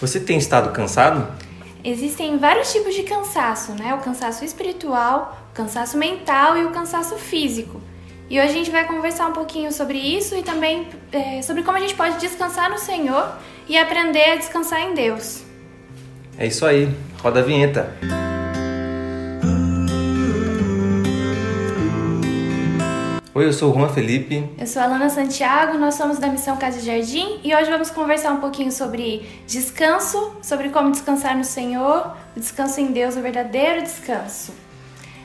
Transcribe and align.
Você 0.00 0.18
tem 0.18 0.38
estado 0.38 0.70
cansado? 0.70 1.28
Existem 1.84 2.38
vários 2.38 2.72
tipos 2.72 2.94
de 2.94 3.02
cansaço, 3.02 3.72
né? 3.72 3.94
O 3.94 3.98
cansaço 3.98 4.44
espiritual, 4.44 5.38
o 5.50 5.54
cansaço 5.54 5.96
mental 5.98 6.56
e 6.56 6.64
o 6.64 6.70
cansaço 6.70 7.16
físico. 7.16 7.80
E 8.28 8.38
hoje 8.38 8.48
a 8.48 8.52
gente 8.52 8.70
vai 8.70 8.86
conversar 8.86 9.26
um 9.26 9.32
pouquinho 9.32 9.72
sobre 9.72 9.98
isso 9.98 10.36
e 10.36 10.42
também 10.42 10.88
é, 11.12 11.42
sobre 11.42 11.62
como 11.62 11.76
a 11.76 11.80
gente 11.80 11.94
pode 11.94 12.18
descansar 12.18 12.70
no 12.70 12.78
Senhor 12.78 13.30
e 13.68 13.76
aprender 13.76 14.32
a 14.32 14.36
descansar 14.36 14.80
em 14.80 14.94
Deus. 14.94 15.42
É 16.38 16.46
isso 16.46 16.64
aí, 16.64 16.88
roda 17.22 17.40
a 17.40 17.42
vinheta. 17.42 17.94
Oi, 23.40 23.46
eu 23.46 23.54
sou 23.54 23.70
o 23.70 23.74
Juan 23.74 23.88
Felipe. 23.88 24.46
Eu 24.58 24.66
sou 24.66 24.82
a 24.82 24.84
Alana 24.84 25.08
Santiago, 25.08 25.78
nós 25.78 25.94
somos 25.94 26.18
da 26.18 26.28
Missão 26.28 26.58
Casa 26.58 26.78
Jardim 26.78 27.40
e 27.42 27.54
hoje 27.54 27.70
vamos 27.70 27.88
conversar 27.88 28.32
um 28.32 28.36
pouquinho 28.36 28.70
sobre 28.70 29.26
descanso, 29.46 30.36
sobre 30.42 30.68
como 30.68 30.90
descansar 30.90 31.34
no 31.34 31.42
Senhor, 31.42 32.14
o 32.36 32.38
descanso 32.38 32.82
em 32.82 32.92
Deus, 32.92 33.16
o 33.16 33.22
verdadeiro 33.22 33.80
descanso. 33.80 34.52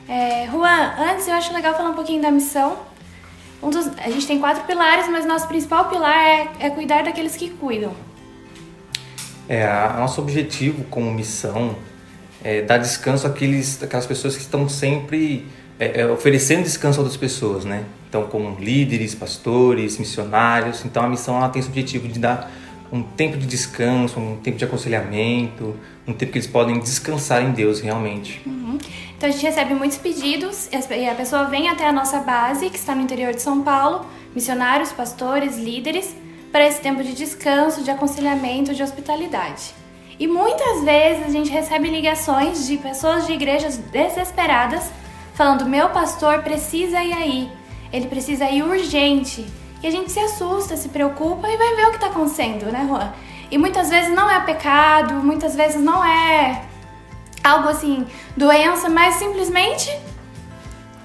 É, 0.08 0.48
Juan, 0.50 0.94
antes 0.98 1.28
eu 1.28 1.34
acho 1.34 1.52
legal 1.52 1.74
falar 1.74 1.90
um 1.90 1.94
pouquinho 1.94 2.22
da 2.22 2.30
missão. 2.30 2.78
Um 3.62 3.68
dos, 3.68 3.86
a 3.98 4.08
gente 4.08 4.26
tem 4.26 4.40
quatro 4.40 4.64
pilares, 4.64 5.06
mas 5.10 5.26
nosso 5.26 5.46
principal 5.46 5.90
pilar 5.90 6.16
é, 6.16 6.48
é 6.60 6.70
cuidar 6.70 7.04
daqueles 7.04 7.36
que 7.36 7.50
cuidam. 7.50 7.92
É, 9.46 9.66
a, 9.66 9.92
nosso 9.98 10.22
objetivo 10.22 10.84
como 10.84 11.12
missão 11.12 11.76
é 12.42 12.62
dar 12.62 12.78
descanso 12.78 13.26
àqueles, 13.26 13.82
àquelas 13.82 14.06
pessoas 14.06 14.36
que 14.36 14.40
estão 14.40 14.66
sempre 14.70 15.46
é, 15.78 16.00
é, 16.00 16.06
oferecendo 16.06 16.62
descanso 16.62 16.98
a 16.98 17.02
outras 17.02 17.18
pessoas, 17.18 17.64
né? 17.64 17.84
Então, 18.08 18.24
como 18.24 18.58
líderes, 18.58 19.14
pastores, 19.14 19.98
missionários. 19.98 20.84
Então, 20.84 21.04
a 21.04 21.08
missão 21.08 21.36
ela 21.36 21.48
tem 21.48 21.60
esse 21.60 21.68
objetivo 21.68 22.08
de 22.08 22.18
dar 22.18 22.50
um 22.90 23.02
tempo 23.02 23.36
de 23.36 23.46
descanso, 23.46 24.18
um 24.18 24.36
tempo 24.36 24.56
de 24.56 24.64
aconselhamento, 24.64 25.76
um 26.06 26.12
tempo 26.12 26.32
que 26.32 26.38
eles 26.38 26.46
podem 26.46 26.78
descansar 26.78 27.42
em 27.42 27.50
Deus 27.50 27.80
realmente. 27.80 28.40
Uhum. 28.46 28.78
Então, 29.16 29.28
a 29.28 29.32
gente 29.32 29.42
recebe 29.42 29.74
muitos 29.74 29.98
pedidos 29.98 30.68
e 30.72 31.06
a 31.08 31.14
pessoa 31.14 31.44
vem 31.44 31.68
até 31.68 31.86
a 31.86 31.92
nossa 31.92 32.20
base, 32.20 32.70
que 32.70 32.76
está 32.76 32.94
no 32.94 33.02
interior 33.02 33.34
de 33.34 33.42
São 33.42 33.62
Paulo, 33.62 34.06
missionários, 34.34 34.92
pastores, 34.92 35.58
líderes, 35.58 36.14
para 36.52 36.66
esse 36.66 36.80
tempo 36.80 37.02
de 37.02 37.12
descanso, 37.12 37.82
de 37.82 37.90
aconselhamento, 37.90 38.74
de 38.74 38.82
hospitalidade. 38.82 39.74
E 40.18 40.26
muitas 40.26 40.84
vezes 40.84 41.26
a 41.26 41.28
gente 41.28 41.50
recebe 41.50 41.90
ligações 41.90 42.66
de 42.66 42.78
pessoas 42.78 43.26
de 43.26 43.34
igrejas 43.34 43.76
desesperadas 43.76 44.90
falando: 45.36 45.66
meu 45.66 45.90
pastor 45.90 46.42
precisa 46.42 47.02
ir 47.02 47.12
aí, 47.12 47.50
ele 47.92 48.08
precisa 48.08 48.50
ir 48.50 48.62
urgente. 48.62 49.46
E 49.82 49.86
a 49.86 49.90
gente 49.90 50.10
se 50.10 50.18
assusta, 50.18 50.76
se 50.76 50.88
preocupa 50.88 51.48
e 51.48 51.56
vai 51.56 51.76
ver 51.76 51.86
o 51.86 51.90
que 51.90 51.96
está 51.96 52.08
acontecendo, 52.08 52.72
né, 52.72 52.84
Juan? 52.88 53.12
E 53.50 53.58
muitas 53.58 53.90
vezes 53.90 54.12
não 54.12 54.28
é 54.28 54.40
pecado, 54.40 55.14
muitas 55.14 55.54
vezes 55.54 55.80
não 55.80 56.04
é 56.04 56.64
algo 57.44 57.68
assim, 57.68 58.06
doença, 58.36 58.88
mas 58.88 59.16
simplesmente. 59.16 59.96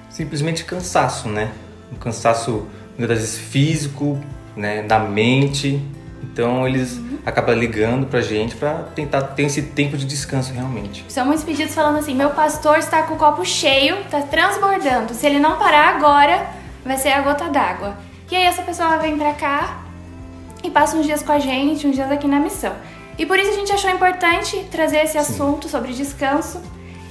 Simplesmente 0.10 0.64
cansaço, 0.64 1.30
né? 1.30 1.52
Um 1.92 1.96
cansaço, 1.96 2.66
muitas 2.98 3.20
vezes 3.20 3.38
físico, 3.38 4.20
né? 4.56 4.82
Da 4.84 5.00
mente. 5.00 5.82
Então 6.24 6.68
eles. 6.68 7.00
Acabam 7.26 7.56
ligando 7.56 8.08
pra 8.08 8.22
gente 8.22 8.56
para 8.56 8.74
tentar 8.96 9.22
ter 9.22 9.44
esse 9.44 9.62
tempo 9.62 9.98
de 9.98 10.06
descanso 10.06 10.54
realmente. 10.54 11.06
São 11.08 11.26
muitos 11.26 11.44
pedidos 11.44 11.74
falando 11.74 12.00
assim: 12.00 12.16
meu 12.16 12.32
pastor 12.32 12.78
está 12.78 13.04
com 13.04 13.16
o 13.16 13.18
copo 13.18 13.46
cheio, 13.46 13.98
está 14.02 14.22
transbordando. 14.22 15.14
Se 15.14 15.26
ele 15.26 15.40
não 15.40 15.58
parar 15.58 15.96
agora, 15.96 16.48
vai 16.84 16.98
ser 16.98 17.10
a 17.10 17.22
gota 17.22 17.50
d'água. 17.50 17.98
E 18.30 18.36
aí 18.36 18.44
essa 18.44 18.62
pessoa 18.62 18.98
vem 18.98 19.18
pra 19.18 19.34
cá 19.34 19.84
e 20.64 20.70
passa 20.70 20.96
uns 20.96 21.06
dias 21.06 21.22
com 21.22 21.32
a 21.32 21.40
gente, 21.40 21.86
uns 21.86 21.96
dias 21.96 22.12
aqui 22.12 22.28
na 22.28 22.40
missão. 22.40 22.74
E 23.18 23.26
por 23.26 23.38
isso 23.38 23.52
a 23.52 23.56
gente 23.56 23.72
achou 23.72 23.90
importante 23.90 24.66
trazer 24.72 25.00
esse 25.00 25.18
assunto 25.18 25.66
Sim. 25.66 25.70
sobre 25.70 25.94
descanso. 25.94 26.62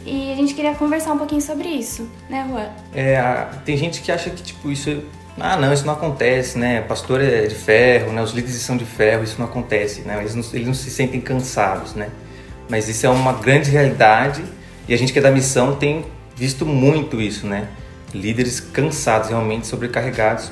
E 0.05 0.33
a 0.33 0.35
gente 0.35 0.55
queria 0.55 0.75
conversar 0.75 1.13
um 1.13 1.19
pouquinho 1.19 1.43
sobre 1.43 1.69
isso, 1.69 2.09
né, 2.29 2.47
Juan? 2.49 2.69
É, 2.95 3.47
tem 3.67 3.77
gente 3.77 4.01
que 4.01 4.11
acha 4.11 4.31
que, 4.31 4.43
tipo, 4.43 4.71
isso 4.71 5.03
ah, 5.39 5.57
não, 5.57 5.73
isso 5.73 5.87
não 5.87 5.95
acontece, 5.95 6.59
né? 6.59 6.81
Pastor 6.83 7.21
é 7.21 7.47
de 7.47 7.55
ferro, 7.55 8.13
né? 8.13 8.23
Os 8.23 8.33
líderes 8.33 8.57
são 8.57 8.77
de 8.77 8.85
ferro, 8.85 9.23
isso 9.23 9.37
não 9.39 9.47
acontece, 9.47 10.03
né? 10.03 10.19
Eles 10.21 10.35
não, 10.35 10.45
eles 10.53 10.67
não 10.67 10.75
se 10.75 10.91
sentem 10.91 11.21
cansados, 11.21 11.95
né? 11.95 12.09
Mas 12.69 12.89
isso 12.89 13.07
é 13.07 13.09
uma 13.09 13.33
grande 13.33 13.71
realidade 13.71 14.45
e 14.89 14.95
a 14.95 14.99
gente 14.99 15.13
que 15.13 15.19
é 15.19 15.23
da 15.23 15.31
missão 15.31 15.77
tem 15.77 16.05
visto 16.37 16.67
muito 16.67 17.21
isso, 17.21 17.47
né? 17.47 17.69
Líderes 18.13 18.61
cansados, 18.61 19.29
realmente 19.29 19.67
sobrecarregados. 19.67 20.51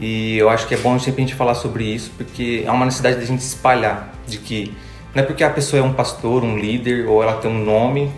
E 0.00 0.38
eu 0.38 0.48
acho 0.48 0.66
que 0.66 0.74
é 0.74 0.78
bom 0.78 0.98
sempre 0.98 1.22
a 1.22 1.26
gente 1.26 1.36
falar 1.36 1.54
sobre 1.54 1.84
isso, 1.84 2.10
porque 2.16 2.64
há 2.66 2.72
uma 2.72 2.86
necessidade 2.86 3.16
da 3.16 3.24
gente 3.24 3.40
espalhar, 3.40 4.14
de 4.26 4.38
que 4.38 4.74
não 5.14 5.22
é 5.22 5.26
porque 5.26 5.44
a 5.44 5.50
pessoa 5.50 5.80
é 5.80 5.82
um 5.82 5.92
pastor, 5.92 6.42
um 6.42 6.56
líder, 6.58 7.06
ou 7.06 7.22
ela 7.22 7.34
tem 7.34 7.50
um 7.50 7.62
nome, 7.62 8.10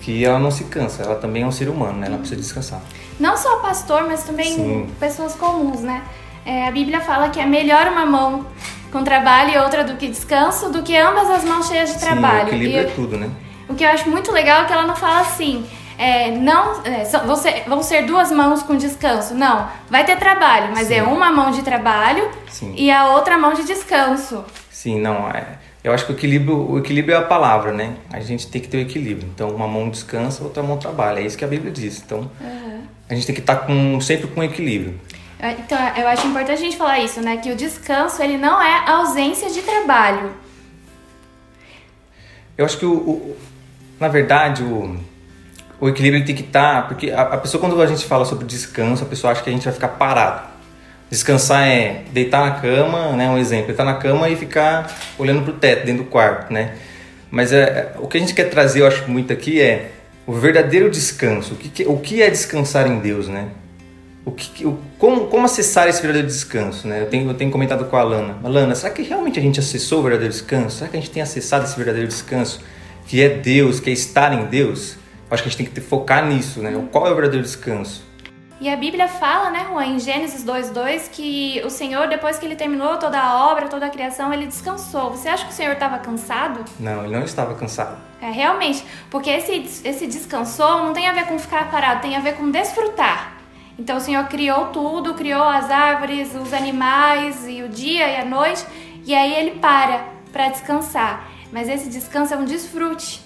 que 0.00 0.24
ela 0.24 0.38
não 0.38 0.50
se 0.50 0.64
cansa, 0.64 1.02
ela 1.02 1.16
também 1.16 1.42
é 1.42 1.46
um 1.46 1.50
ser 1.50 1.68
humano, 1.68 1.98
né? 1.98 2.06
Ela 2.06 2.18
precisa 2.18 2.40
descansar. 2.40 2.82
Não 3.18 3.36
só 3.36 3.56
pastor, 3.56 4.06
mas 4.06 4.24
também 4.24 4.54
Sim. 4.54 4.90
pessoas 4.98 5.34
comuns, 5.34 5.80
né? 5.80 6.02
É, 6.44 6.68
a 6.68 6.70
Bíblia 6.70 7.00
fala 7.00 7.28
que 7.30 7.40
é 7.40 7.46
melhor 7.46 7.88
uma 7.88 8.04
mão 8.04 8.46
com 8.92 9.02
trabalho 9.02 9.52
e 9.54 9.58
outra 9.58 9.82
do 9.82 9.96
que 9.96 10.06
descanso, 10.06 10.70
do 10.70 10.82
que 10.82 10.96
ambas 10.96 11.30
as 11.30 11.44
mãos 11.44 11.66
cheias 11.66 11.92
de 11.92 11.98
Sim, 11.98 12.06
trabalho. 12.06 12.44
O 12.44 12.48
equilíbrio 12.48 12.82
e, 12.82 12.86
é 12.86 12.90
tudo, 12.90 13.16
né? 13.16 13.30
O 13.68 13.74
que 13.74 13.84
eu 13.84 13.88
acho 13.88 14.08
muito 14.10 14.30
legal 14.30 14.62
é 14.62 14.64
que 14.66 14.72
ela 14.72 14.86
não 14.86 14.94
fala 14.94 15.20
assim, 15.20 15.66
é, 15.98 16.30
não 16.30 16.82
é, 16.84 17.04
vão, 17.24 17.36
ser, 17.36 17.64
vão 17.66 17.82
ser 17.82 18.02
duas 18.02 18.30
mãos 18.30 18.62
com 18.62 18.76
descanso. 18.76 19.34
Não, 19.34 19.68
vai 19.88 20.04
ter 20.04 20.16
trabalho, 20.16 20.70
mas 20.74 20.90
é 20.90 20.94
Sim. 20.94 21.00
é 21.00 21.02
uma 21.02 21.30
mão 21.30 21.50
de 21.50 21.62
trabalho 21.62 22.28
Sim. 22.48 22.74
e 22.76 22.90
a 22.90 23.12
outra 23.12 23.38
mão 23.38 23.54
de 23.54 23.64
descanso. 23.64 24.44
Sim, 24.70 25.00
não, 25.00 25.28
é, 25.30 25.58
eu 25.84 25.92
acho 25.92 26.06
que 26.06 26.12
o 26.12 26.14
equilíbrio, 26.14 26.70
o 26.70 26.78
equilíbrio 26.78 27.14
é 27.14 27.18
a 27.18 27.22
palavra, 27.22 27.70
né? 27.70 27.94
A 28.10 28.18
gente 28.20 28.46
tem 28.48 28.58
que 28.60 28.68
ter 28.68 28.78
o 28.78 28.80
equilíbrio. 28.80 29.28
Então, 29.34 29.50
uma 29.50 29.68
mão 29.68 29.90
descansa, 29.90 30.42
outra 30.42 30.62
mão 30.62 30.78
trabalha. 30.78 31.20
É 31.20 31.22
isso 31.24 31.36
que 31.36 31.44
a 31.44 31.48
Bíblia 31.48 31.70
diz. 31.70 32.02
Então, 32.02 32.30
uhum. 32.40 32.83
A 33.08 33.14
gente 33.14 33.26
tem 33.26 33.34
que 33.34 33.40
estar 33.40 33.56
com, 33.56 34.00
sempre 34.00 34.26
com 34.28 34.42
equilíbrio. 34.42 34.98
Então, 35.40 35.78
eu 35.96 36.08
acho 36.08 36.26
importante 36.26 36.58
a 36.58 36.64
gente 36.64 36.76
falar 36.76 37.00
isso, 37.00 37.20
né? 37.20 37.36
Que 37.36 37.50
o 37.50 37.56
descanso, 37.56 38.22
ele 38.22 38.38
não 38.38 38.62
é 38.62 38.88
ausência 38.88 39.50
de 39.50 39.60
trabalho. 39.60 40.32
Eu 42.56 42.64
acho 42.64 42.78
que, 42.78 42.86
o, 42.86 42.94
o 42.94 43.36
na 44.00 44.08
verdade, 44.08 44.62
o, 44.62 44.96
o 45.80 45.88
equilíbrio 45.88 46.24
tem 46.24 46.34
que 46.34 46.42
estar... 46.42 46.88
Porque 46.88 47.10
a, 47.10 47.22
a 47.22 47.36
pessoa, 47.36 47.60
quando 47.60 47.80
a 47.82 47.86
gente 47.86 48.06
fala 48.06 48.24
sobre 48.24 48.46
descanso, 48.46 49.02
a 49.02 49.06
pessoa 49.06 49.32
acha 49.32 49.42
que 49.42 49.50
a 49.50 49.52
gente 49.52 49.64
vai 49.64 49.72
ficar 49.74 49.88
parado. 49.88 50.54
Descansar 51.10 51.66
é 51.68 52.04
deitar 52.10 52.40
na 52.40 52.52
cama, 52.52 53.12
né? 53.12 53.28
Um 53.28 53.36
exemplo, 53.36 53.66
deitar 53.66 53.84
na 53.84 53.94
cama 53.94 54.28
e 54.30 54.36
ficar 54.36 54.90
olhando 55.18 55.42
para 55.42 55.50
o 55.50 55.56
teto 55.56 55.84
dentro 55.84 56.04
do 56.04 56.10
quarto, 56.10 56.52
né? 56.52 56.74
Mas 57.30 57.52
é, 57.52 57.62
é, 57.62 57.92
o 57.98 58.06
que 58.06 58.16
a 58.16 58.20
gente 58.20 58.32
quer 58.32 58.44
trazer, 58.44 58.80
eu 58.80 58.86
acho 58.86 59.10
muito 59.10 59.32
aqui, 59.32 59.60
é 59.60 59.90
o 60.26 60.32
verdadeiro 60.32 60.90
descanso. 60.90 61.54
O 61.54 61.56
que, 61.56 61.84
o 61.86 61.98
que 61.98 62.22
é 62.22 62.30
descansar 62.30 62.86
em 62.86 62.98
Deus, 62.98 63.28
né? 63.28 63.48
O 64.24 64.32
que, 64.32 64.66
o, 64.66 64.78
como, 64.98 65.26
como 65.26 65.44
acessar 65.44 65.86
esse 65.86 66.00
verdadeiro 66.00 66.26
descanso, 66.26 66.88
né? 66.88 67.02
Eu 67.02 67.06
tenho, 67.06 67.28
eu 67.28 67.34
tenho 67.34 67.50
comentado 67.50 67.84
com 67.84 67.96
a 67.96 68.00
Alana. 68.00 68.38
Alana, 68.42 68.74
será 68.74 68.92
que 68.92 69.02
realmente 69.02 69.38
a 69.38 69.42
gente 69.42 69.60
acessou 69.60 70.00
o 70.00 70.02
verdadeiro 70.02 70.32
descanso? 70.32 70.78
Será 70.78 70.90
que 70.90 70.96
a 70.96 71.00
gente 71.00 71.10
tem 71.10 71.22
acessado 71.22 71.64
esse 71.64 71.76
verdadeiro 71.76 72.08
descanso? 72.08 72.60
Que 73.06 73.22
é 73.22 73.28
Deus, 73.28 73.80
que 73.80 73.90
é 73.90 73.92
estar 73.92 74.32
em 74.32 74.46
Deus? 74.46 74.92
Eu 74.92 75.34
acho 75.34 75.42
que 75.42 75.48
a 75.48 75.52
gente 75.52 75.56
tem 75.58 75.66
que 75.66 75.80
focar 75.80 76.26
nisso, 76.26 76.60
né? 76.60 76.72
Qual 76.90 77.06
é 77.06 77.10
o 77.10 77.14
verdadeiro 77.14 77.44
descanso? 77.44 78.02
E 78.60 78.68
a 78.68 78.76
Bíblia 78.76 79.08
fala, 79.08 79.50
né, 79.50 79.66
Juan, 79.68 79.84
em 79.84 79.98
Gênesis 79.98 80.44
2:2, 80.44 81.08
que 81.08 81.60
o 81.64 81.70
Senhor, 81.70 82.06
depois 82.06 82.38
que 82.38 82.46
ele 82.46 82.54
terminou 82.54 82.96
toda 82.98 83.20
a 83.20 83.50
obra, 83.50 83.68
toda 83.68 83.86
a 83.86 83.90
criação, 83.90 84.32
ele 84.32 84.46
descansou. 84.46 85.10
Você 85.10 85.28
acha 85.28 85.44
que 85.44 85.50
o 85.50 85.54
Senhor 85.54 85.72
estava 85.72 85.98
cansado? 85.98 86.64
Não, 86.78 87.04
ele 87.04 87.16
não 87.16 87.24
estava 87.24 87.54
cansado. 87.54 87.96
É, 88.22 88.30
realmente, 88.30 88.84
porque 89.10 89.28
esse, 89.28 89.82
esse 89.86 90.06
descansou 90.06 90.84
não 90.84 90.92
tem 90.92 91.08
a 91.08 91.12
ver 91.12 91.26
com 91.26 91.38
ficar 91.38 91.70
parado, 91.70 92.00
tem 92.00 92.16
a 92.16 92.20
ver 92.20 92.36
com 92.36 92.50
desfrutar. 92.50 93.34
Então 93.76 93.96
o 93.96 94.00
Senhor 94.00 94.24
criou 94.28 94.66
tudo, 94.66 95.14
criou 95.14 95.42
as 95.42 95.68
árvores, 95.68 96.32
os 96.34 96.52
animais, 96.52 97.46
e 97.48 97.62
o 97.62 97.68
dia 97.68 98.08
e 98.08 98.16
a 98.16 98.24
noite, 98.24 98.64
e 99.04 99.14
aí 99.14 99.34
ele 99.34 99.58
para 99.58 100.14
para 100.32 100.48
descansar. 100.48 101.28
Mas 101.52 101.68
esse 101.68 101.88
descanso 101.88 102.34
é 102.34 102.36
um 102.36 102.44
desfrute. 102.44 103.22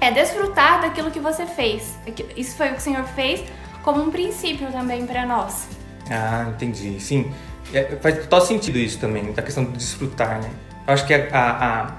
É 0.00 0.10
desfrutar 0.10 0.80
daquilo 0.80 1.10
que 1.10 1.20
você 1.20 1.46
fez. 1.46 1.96
Isso 2.36 2.56
foi 2.56 2.68
o 2.68 2.72
que 2.72 2.78
o 2.78 2.80
Senhor 2.80 3.04
fez 3.04 3.42
como 3.82 4.02
um 4.02 4.10
princípio 4.10 4.70
também 4.70 5.06
para 5.06 5.26
nós. 5.26 5.68
Ah, 6.10 6.46
entendi. 6.48 7.00
Sim, 7.00 7.32
é, 7.72 7.96
faz 8.00 8.18
total 8.18 8.40
sentido 8.40 8.78
isso 8.78 8.98
também, 8.98 9.32
da 9.32 9.42
questão 9.42 9.64
de 9.64 9.72
desfrutar, 9.72 10.40
né? 10.40 10.50
Eu 10.86 10.94
acho 10.94 11.06
que 11.06 11.14
a, 11.14 11.28
a, 11.32 11.82
a, 11.82 11.92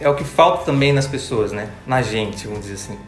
é 0.00 0.08
o 0.08 0.14
que 0.14 0.24
falta 0.24 0.64
também 0.64 0.92
nas 0.92 1.06
pessoas, 1.06 1.52
né? 1.52 1.68
Na 1.86 2.02
gente, 2.02 2.46
vamos 2.46 2.62
dizer 2.62 2.74
assim. 2.74 2.98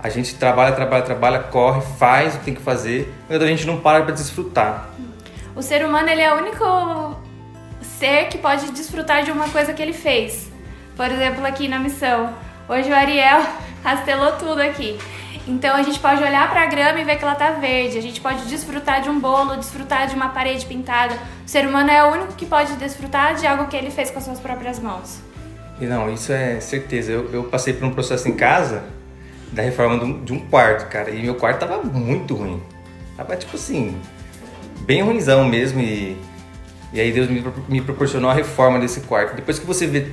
A 0.00 0.08
gente 0.08 0.34
trabalha, 0.36 0.74
trabalha, 0.74 1.02
trabalha, 1.02 1.38
corre, 1.40 1.80
faz 1.98 2.34
o 2.34 2.38
que 2.38 2.44
tem 2.44 2.54
que 2.54 2.60
fazer, 2.62 3.12
mas 3.28 3.42
a 3.42 3.46
gente 3.46 3.66
não 3.66 3.80
para 3.80 4.04
para 4.04 4.14
desfrutar. 4.14 4.90
O 5.56 5.62
ser 5.62 5.84
humano 5.84 6.08
ele 6.08 6.20
é 6.20 6.32
o 6.32 6.38
único 6.38 7.20
ser 7.98 8.28
que 8.28 8.38
pode 8.38 8.70
desfrutar 8.70 9.24
de 9.24 9.32
uma 9.32 9.48
coisa 9.48 9.72
que 9.72 9.82
ele 9.82 9.92
fez. 9.92 10.48
Por 10.96 11.06
exemplo, 11.10 11.44
aqui 11.44 11.66
na 11.66 11.78
missão. 11.78 12.32
Hoje 12.68 12.90
o 12.90 12.94
Ariel 12.94 13.42
rastelou 13.82 14.32
tudo 14.32 14.60
aqui. 14.60 14.98
Então 15.48 15.74
a 15.74 15.82
gente 15.82 15.98
pode 15.98 16.22
olhar 16.22 16.48
para 16.50 16.62
a 16.62 16.66
grama 16.66 17.00
e 17.00 17.04
ver 17.04 17.16
que 17.16 17.24
ela 17.24 17.34
tá 17.34 17.52
verde. 17.52 17.96
A 17.96 18.02
gente 18.02 18.20
pode 18.20 18.44
desfrutar 18.44 19.00
de 19.00 19.08
um 19.08 19.18
bolo, 19.18 19.56
desfrutar 19.56 20.06
de 20.06 20.14
uma 20.14 20.28
parede 20.28 20.66
pintada. 20.66 21.14
O 21.44 21.48
ser 21.48 21.66
humano 21.66 21.90
é 21.90 22.04
o 22.04 22.12
único 22.12 22.34
que 22.34 22.44
pode 22.44 22.74
desfrutar 22.74 23.34
de 23.34 23.46
algo 23.46 23.66
que 23.66 23.76
ele 23.76 23.90
fez 23.90 24.10
com 24.10 24.18
as 24.18 24.24
suas 24.26 24.38
próprias 24.38 24.78
mãos. 24.78 25.20
Não, 25.80 26.12
isso 26.12 26.32
é 26.32 26.60
certeza. 26.60 27.12
Eu, 27.12 27.32
eu 27.32 27.44
passei 27.44 27.72
por 27.72 27.86
um 27.86 27.94
processo 27.94 28.28
em 28.28 28.34
casa 28.34 28.84
da 29.50 29.62
reforma 29.62 30.22
de 30.22 30.34
um 30.34 30.38
quarto, 30.38 30.86
cara, 30.90 31.10
e 31.10 31.22
meu 31.22 31.36
quarto 31.36 31.60
tava 31.60 31.82
muito 31.82 32.34
ruim. 32.34 32.62
Tava 33.16 33.34
tipo 33.34 33.56
assim, 33.56 33.98
bem 34.80 35.02
ruimzão 35.02 35.44
mesmo 35.46 35.80
e, 35.80 36.18
e 36.92 37.00
aí 37.00 37.10
Deus 37.10 37.28
me, 37.30 37.42
me 37.66 37.80
proporcionou 37.80 38.30
a 38.30 38.34
reforma 38.34 38.78
desse 38.78 39.00
quarto. 39.00 39.34
Depois 39.34 39.58
que 39.58 39.64
você 39.64 39.86
vê 39.86 40.08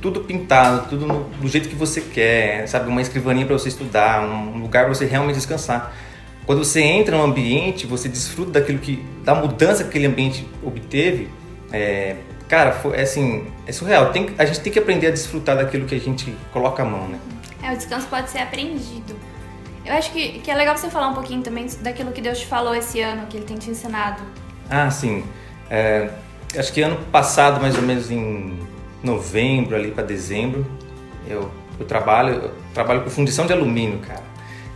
tudo 0.00 0.20
pintado, 0.20 0.88
tudo 0.88 1.06
no, 1.06 1.24
do 1.24 1.48
jeito 1.48 1.68
que 1.68 1.74
você 1.74 2.00
quer, 2.00 2.66
sabe, 2.68 2.88
uma 2.88 3.00
escrivaninha 3.00 3.46
para 3.46 3.58
você 3.58 3.68
estudar, 3.68 4.22
um 4.22 4.58
lugar 4.58 4.84
para 4.84 4.94
você 4.94 5.04
realmente 5.04 5.36
descansar. 5.36 5.94
Quando 6.46 6.64
você 6.64 6.80
entra 6.80 7.16
no 7.16 7.24
ambiente, 7.24 7.86
você 7.86 8.08
desfruta 8.08 8.52
daquilo 8.52 8.78
que, 8.78 9.04
da 9.22 9.34
mudança 9.34 9.82
que 9.82 9.90
aquele 9.90 10.06
ambiente 10.06 10.48
obteve. 10.62 11.28
É, 11.70 12.16
cara, 12.48 12.72
foi, 12.72 12.96
é 12.96 13.02
assim, 13.02 13.46
é 13.66 13.72
surreal. 13.72 14.12
Tem, 14.12 14.30
a 14.38 14.46
gente 14.46 14.60
tem 14.60 14.72
que 14.72 14.78
aprender 14.78 15.08
a 15.08 15.10
desfrutar 15.10 15.56
daquilo 15.56 15.86
que 15.86 15.94
a 15.94 16.00
gente 16.00 16.34
coloca 16.52 16.82
a 16.82 16.86
mão, 16.86 17.06
né? 17.06 17.18
É, 17.62 17.72
o 17.72 17.76
descanso 17.76 18.06
pode 18.06 18.30
ser 18.30 18.38
aprendido. 18.38 19.14
Eu 19.84 19.94
acho 19.94 20.10
que, 20.12 20.38
que 20.40 20.50
é 20.50 20.54
legal 20.54 20.76
você 20.76 20.88
falar 20.88 21.08
um 21.08 21.14
pouquinho 21.14 21.42
também 21.42 21.66
daquilo 21.80 22.12
que 22.12 22.20
Deus 22.20 22.38
te 22.38 22.46
falou 22.46 22.74
esse 22.74 23.00
ano, 23.00 23.26
que 23.26 23.36
Ele 23.36 23.46
tem 23.46 23.56
te 23.56 23.70
ensinado. 23.70 24.22
Ah, 24.70 24.90
sim. 24.90 25.24
É, 25.70 26.08
acho 26.56 26.72
que 26.72 26.80
ano 26.80 26.96
passado, 27.12 27.60
mais 27.60 27.76
ou 27.76 27.82
menos 27.82 28.10
em 28.10 28.58
novembro 29.02 29.76
ali 29.76 29.90
para 29.90 30.04
dezembro, 30.04 30.66
eu, 31.26 31.50
eu 31.78 31.86
trabalho 31.86 32.34
eu 32.34 32.54
trabalho 32.74 33.02
com 33.02 33.10
fundição 33.10 33.46
de 33.46 33.52
alumínio, 33.52 33.98
cara. 33.98 34.22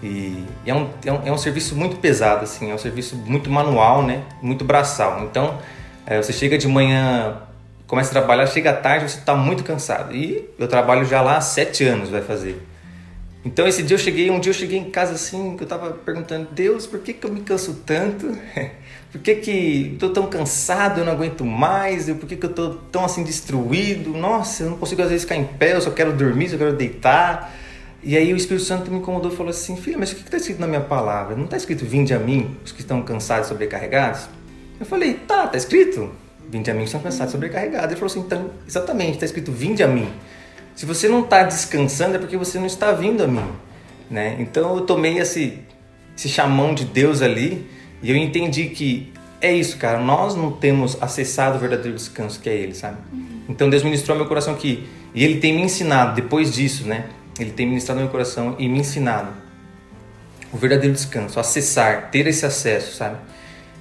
E, 0.03 0.45
e 0.67 0.71
é, 0.71 0.75
um, 0.75 0.89
é, 1.05 1.13
um, 1.13 1.27
é 1.27 1.33
um 1.33 1.39
serviço 1.39 1.77
muito 1.77 1.97
pesado, 1.97 2.43
assim, 2.43 2.71
é 2.71 2.75
um 2.75 2.79
serviço 2.79 3.17
muito 3.17 3.49
manual, 3.49 4.03
né? 4.03 4.23
Muito 4.41 4.65
braçal. 4.65 5.23
Então, 5.25 5.59
é, 6.05 6.21
você 6.21 6.33
chega 6.33 6.59
de 6.59 6.67
manhã, 6.67 7.37
começa 7.87 8.11
a 8.11 8.13
trabalhar, 8.13 8.47
chega 8.47 8.71
à 8.71 8.73
tarde, 8.75 9.11
você 9.11 9.19
está 9.19 9.37
muito 9.37 9.63
cansado. 9.63 10.15
E 10.15 10.49
eu 10.59 10.67
trabalho 10.67 11.05
já 11.05 11.23
lá 11.23 11.37
há 11.37 11.41
sete 11.41 11.85
anos, 11.85 12.09
vai 12.09 12.21
fazer. 12.21 12.61
Então 13.45 13.67
esse 13.67 13.83
dia 13.83 13.95
eu 13.97 13.99
cheguei, 13.99 14.31
um 14.31 14.39
dia 14.39 14.51
eu 14.51 14.55
cheguei 14.55 14.79
em 14.79 14.91
casa 14.91 15.15
assim, 15.15 15.57
que 15.57 15.65
eu 15.65 15.69
tava 15.69 15.91
perguntando, 15.93 16.49
Deus, 16.53 16.87
por 16.87 17.01
que, 17.01 17.13
que 17.13 17.27
eu 17.27 17.33
me 17.33 17.41
canso 17.41 17.83
tanto? 17.85 18.27
Por 19.13 19.21
que 19.21 19.35
que 19.35 19.97
tô 19.99 20.09
tão 20.09 20.27
cansado, 20.27 21.01
eu 21.01 21.05
não 21.05 21.13
aguento 21.13 21.45
mais? 21.45 22.09
Por 22.09 22.27
que 22.27 22.35
que 22.35 22.47
eu 22.47 22.55
tô 22.55 22.71
tão 22.91 23.05
assim 23.05 23.23
destruído? 23.23 24.09
Nossa, 24.09 24.63
eu 24.63 24.71
não 24.71 24.79
consigo 24.79 25.03
às 25.03 25.11
vezes 25.11 25.25
ficar 25.25 25.37
em 25.37 25.45
pé, 25.45 25.75
eu 25.75 25.83
só 25.83 25.91
quero 25.91 26.15
dormir, 26.15 26.49
só 26.49 26.57
quero 26.57 26.75
deitar. 26.75 27.55
E 28.03 28.17
aí 28.17 28.33
o 28.33 28.37
Espírito 28.37 28.65
Santo 28.65 28.91
me 28.91 28.97
incomodou 28.97 29.31
e 29.31 29.37
falou 29.37 29.51
assim, 29.51 29.77
filho, 29.77 29.99
mas 29.99 30.13
o 30.13 30.17
que 30.17 30.23
está 30.23 30.39
escrito 30.39 30.61
na 30.61 30.67
minha 30.67 30.81
palavra? 30.81 31.37
Não 31.37 31.45
está 31.45 31.59
escrito, 31.59 31.85
vinde 31.85 32.15
a 32.15 32.19
mim, 32.19 32.57
os 32.65 32.73
que 32.73 32.81
estão 32.81 33.03
cansados 33.03 33.47
e 33.47 33.49
sobrecarregados? 33.51 34.29
Eu 34.81 34.87
falei, 34.87 35.13
tá, 35.13 35.47
tá 35.47 35.59
escrito, 35.59 36.11
vinde 36.49 36.71
a 36.71 36.75
mim, 36.75 36.85
os 36.85 36.91
que 36.91 36.97
estão 36.97 37.03
cansados 37.03 37.33
e 37.33 37.37
sobrecarregados. 37.37 37.91
Ele 37.91 37.97
falou 37.97 38.11
assim, 38.11 38.21
então, 38.21 38.51
exatamente, 38.67 39.13
está 39.13 39.27
escrito, 39.27 39.53
vinde 39.53 39.83
a 39.83 39.89
mim. 39.89 40.11
Se 40.83 40.87
você 40.87 41.07
não 41.07 41.21
está 41.21 41.45
descansando 41.45 42.17
é 42.17 42.19
porque 42.19 42.37
você 42.37 42.59
não 42.59 42.67
está 42.67 42.91
vindo 42.91 43.23
a 43.23 43.29
mim, 43.29 43.49
né? 44.11 44.37
Então 44.41 44.75
eu 44.75 44.81
tomei 44.81 45.17
esse, 45.17 45.61
esse 46.19 46.29
chamão 46.29 46.75
de 46.75 46.85
Deus 46.85 47.23
ali 47.23 47.71
e 48.03 48.11
eu 48.11 48.17
entendi 48.17 48.65
que 48.65 49.13
é 49.41 49.53
isso, 49.53 49.77
cara. 49.77 50.01
Nós 50.01 50.35
não 50.35 50.51
temos 50.51 51.01
acessado 51.01 51.57
o 51.57 51.61
verdadeiro 51.61 51.97
descanso 51.97 52.41
que 52.41 52.51
é 52.51 52.57
Ele, 52.57 52.75
sabe? 52.75 52.97
Uhum. 53.13 53.43
Então 53.49 53.71
Deus 53.71 53.85
ministrou 53.85 54.17
meu 54.17 54.27
coração 54.27 54.57
que 54.57 54.85
e 55.15 55.23
Ele 55.23 55.39
tem 55.39 55.55
me 55.55 55.63
ensinado 55.63 56.17
depois 56.17 56.53
disso, 56.53 56.85
né? 56.85 57.07
Ele 57.39 57.53
tem 57.53 57.65
ministrado 57.65 58.01
meu 58.01 58.09
coração 58.09 58.57
e 58.59 58.69
me 58.69 58.81
ensinado 58.81 59.29
o 60.53 60.57
verdadeiro 60.57 60.93
descanso, 60.93 61.39
acessar, 61.39 62.11
ter 62.11 62.27
esse 62.27 62.45
acesso, 62.45 62.97
sabe? 62.97 63.19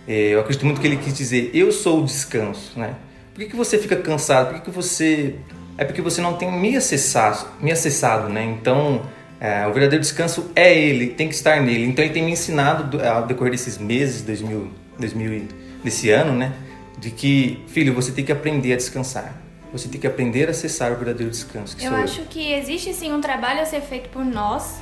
É, 0.07 0.35
eu 0.35 0.39
acredito 0.39 0.67
muito 0.67 0.79
que 0.79 0.85
Ele 0.85 0.97
quis 0.97 1.15
dizer: 1.15 1.49
Eu 1.51 1.71
sou 1.71 2.03
o 2.03 2.05
descanso, 2.05 2.79
né? 2.79 2.93
Por 3.33 3.39
que, 3.39 3.49
que 3.49 3.55
você 3.55 3.79
fica 3.79 3.95
cansado? 3.95 4.49
Por 4.49 4.59
que, 4.59 4.65
que 4.65 4.69
você 4.69 5.37
é 5.81 5.83
porque 5.83 5.99
você 5.99 6.21
não 6.21 6.35
tem 6.35 6.51
me 6.51 6.77
acessado, 6.77 7.47
me 7.59 7.71
acessado 7.71 8.29
né? 8.29 8.43
Então, 8.43 9.01
é, 9.39 9.65
o 9.65 9.73
verdadeiro 9.73 9.99
descanso 9.99 10.51
é 10.55 10.71
Ele, 10.77 11.07
tem 11.07 11.27
que 11.27 11.33
estar 11.33 11.59
nele. 11.59 11.87
Então, 11.87 12.05
Ele 12.05 12.13
tem 12.13 12.23
me 12.23 12.31
ensinado 12.31 13.03
ao 13.03 13.25
decorrer 13.25 13.49
desses 13.51 13.79
meses, 13.79 14.21
2000, 14.21 14.71
2000 14.99 15.47
desse 15.83 16.11
ano, 16.11 16.33
né? 16.33 16.53
De 16.99 17.09
que, 17.09 17.65
filho, 17.67 17.95
você 17.95 18.11
tem 18.11 18.23
que 18.23 18.31
aprender 18.31 18.73
a 18.73 18.75
descansar. 18.75 19.33
Você 19.73 19.89
tem 19.89 19.99
que 19.99 20.05
aprender 20.05 20.49
a 20.49 20.51
acessar 20.51 20.91
o 20.91 20.95
verdadeiro 20.97 21.31
descanso. 21.31 21.75
eu 21.81 21.95
acho 21.95 22.21
eu. 22.21 22.25
que 22.27 22.53
existe 22.53 22.93
sim 22.93 23.11
um 23.11 23.19
trabalho 23.19 23.61
a 23.61 23.65
ser 23.65 23.81
feito 23.81 24.07
por 24.09 24.23
nós, 24.23 24.79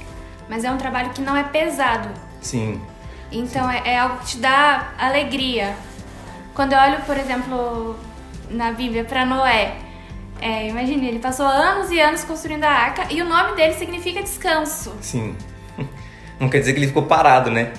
mas 0.50 0.66
é 0.66 0.72
um 0.72 0.78
trabalho 0.78 1.12
que 1.12 1.22
não 1.22 1.38
é 1.38 1.44
pesado. 1.44 2.10
Sim. 2.42 2.82
Então, 3.32 3.72
sim. 3.72 3.78
É, 3.86 3.94
é 3.94 4.00
algo 4.00 4.18
que 4.18 4.32
te 4.32 4.38
dá 4.40 4.94
alegria. 4.98 5.74
Quando 6.54 6.74
eu 6.74 6.80
olho, 6.80 7.00
por 7.06 7.16
exemplo, 7.16 7.96
na 8.50 8.74
Bíblia 8.74 9.06
para 9.06 9.26
Noé, 9.26 9.88
é, 10.42 10.68
imagine, 10.68 11.08
ele 11.08 11.20
passou 11.20 11.46
anos 11.46 11.92
e 11.92 12.00
anos 12.00 12.24
construindo 12.24 12.64
a 12.64 12.70
arca 12.70 13.12
e 13.12 13.22
o 13.22 13.26
nome 13.26 13.56
dele 13.56 13.74
significa 13.74 14.22
descanso. 14.22 14.94
Sim. 15.02 15.36
Não 16.40 16.50
quer 16.50 16.60
dizer 16.60 16.74
que 16.74 16.80
ele 16.80 16.88
ficou 16.88 17.04
parado, 17.04 17.52
né? 17.52 17.74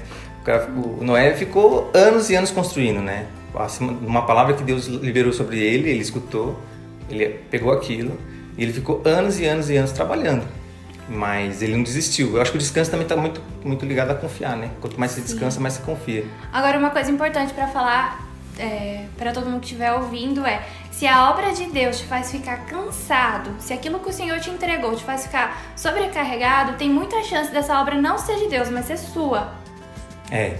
O 0.76 1.04
Noé 1.04 1.34
ficou 1.34 1.90
anos 1.94 2.28
e 2.30 2.34
anos 2.34 2.50
construindo, 2.50 3.00
né? 3.00 3.26
Uma 4.02 4.22
palavra 4.26 4.54
que 4.54 4.62
Deus 4.62 4.86
liberou 4.86 5.32
sobre 5.32 5.58
ele, 5.58 5.90
ele 5.90 6.00
escutou, 6.00 6.58
ele 7.08 7.28
pegou 7.50 7.72
aquilo 7.72 8.18
e 8.56 8.62
ele 8.62 8.72
ficou 8.72 9.02
anos 9.04 9.38
e 9.40 9.46
anos 9.46 9.70
e 9.70 9.76
anos 9.76 9.92
trabalhando. 9.92 10.46
Mas 11.08 11.60
ele 11.60 11.74
não 11.74 11.82
desistiu. 11.82 12.36
Eu 12.36 12.42
acho 12.42 12.52
que 12.52 12.56
o 12.56 12.60
descanso 12.60 12.90
também 12.90 13.04
está 13.04 13.16
muito, 13.16 13.40
muito 13.64 13.84
ligado 13.84 14.12
a 14.12 14.14
confiar, 14.14 14.56
né? 14.56 14.70
Quanto 14.80 14.98
mais 14.98 15.12
você 15.12 15.20
descansa, 15.20 15.58
mais 15.58 15.74
você 15.74 15.82
confia. 15.82 16.24
Agora, 16.52 16.78
uma 16.78 16.90
coisa 16.90 17.10
importante 17.10 17.52
para 17.52 17.66
falar 17.66 18.29
é, 18.60 19.06
para 19.16 19.32
todo 19.32 19.46
mundo 19.46 19.60
que 19.60 19.66
estiver 19.66 19.92
ouvindo 19.92 20.46
é: 20.46 20.62
se 20.90 21.06
a 21.06 21.30
obra 21.30 21.52
de 21.52 21.66
Deus 21.66 21.98
te 21.98 22.04
faz 22.04 22.30
ficar 22.30 22.66
cansado, 22.66 23.54
se 23.58 23.72
aquilo 23.72 23.98
que 23.98 24.10
o 24.10 24.12
Senhor 24.12 24.38
te 24.38 24.50
entregou 24.50 24.94
te 24.94 25.02
faz 25.02 25.24
ficar 25.24 25.72
sobrecarregado, 25.74 26.74
tem 26.74 26.90
muita 26.90 27.22
chance 27.24 27.50
dessa 27.50 27.80
obra 27.80 28.00
não 28.00 28.18
ser 28.18 28.36
de 28.36 28.48
Deus, 28.48 28.68
mas 28.68 28.86
ser 28.86 28.98
sua. 28.98 29.52
É. 30.30 30.58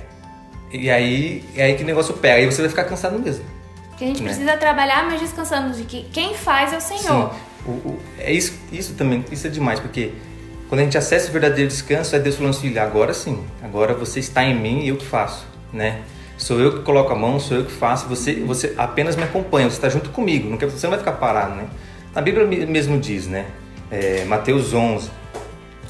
E 0.73 0.91
aí, 0.91 1.45
é 1.57 1.65
aí 1.65 1.75
que 1.75 1.83
o 1.83 1.87
negócio 1.87 2.15
pega, 2.15 2.37
aí 2.37 2.47
você 2.47 2.63
vai 2.63 2.71
ficar 2.71 2.85
cansado 2.85 3.19
mesmo. 3.19 3.45
Porque 3.89 4.05
a 4.05 4.07
gente 4.07 4.23
né? 4.23 4.29
precisa 4.29 4.57
trabalhar, 4.57 5.05
mas 5.05 5.21
descansando 5.21 5.77
de 5.77 5.85
que 5.85 6.05
quem 6.13 6.35
faz 6.35 6.73
é 6.73 6.79
o 6.79 6.81
Senhor. 6.81 7.33
Sim. 7.33 7.39
O, 7.67 7.71
o, 7.71 8.01
é 8.19 8.33
isso, 8.33 8.59
isso 8.73 8.95
também, 8.95 9.25
isso 9.31 9.47
é 9.47 9.51
demais, 9.51 9.79
porque 9.79 10.13
quando 10.69 10.81
a 10.81 10.85
gente 10.85 10.97
acessa 10.97 11.29
o 11.29 11.33
verdadeiro 11.33 11.69
descanso, 11.69 12.15
é 12.15 12.19
Deus 12.19 12.37
falando 12.37 12.55
assim, 12.55 12.79
agora 12.79 13.13
sim, 13.13 13.45
agora 13.63 13.93
você 13.93 14.21
está 14.21 14.45
em 14.45 14.59
mim 14.59 14.85
e 14.85 14.89
eu 14.89 14.97
que 14.97 15.05
faço, 15.05 15.45
né? 15.73 16.01
Sou 16.41 16.59
eu 16.59 16.73
que 16.73 16.83
coloco 16.83 17.13
a 17.13 17.15
mão, 17.15 17.39
sou 17.39 17.59
eu 17.59 17.67
que 17.67 17.71
faço, 17.71 18.09
você, 18.09 18.37
você 18.37 18.75
apenas 18.79 19.15
me 19.15 19.23
acompanha, 19.23 19.69
você 19.69 19.77
está 19.77 19.91
junto 19.91 20.09
comigo, 20.09 20.49
não 20.49 20.57
quer, 20.57 20.71
você 20.71 20.87
não 20.87 20.93
vai 20.93 20.99
ficar 20.99 21.13
parado, 21.13 21.55
né? 21.55 21.67
A 22.15 22.21
Bíblia 22.23 22.47
mesmo 22.67 22.99
diz, 22.99 23.27
né? 23.27 23.45
É, 23.91 24.25
Mateus 24.25 24.73
11, 24.73 25.11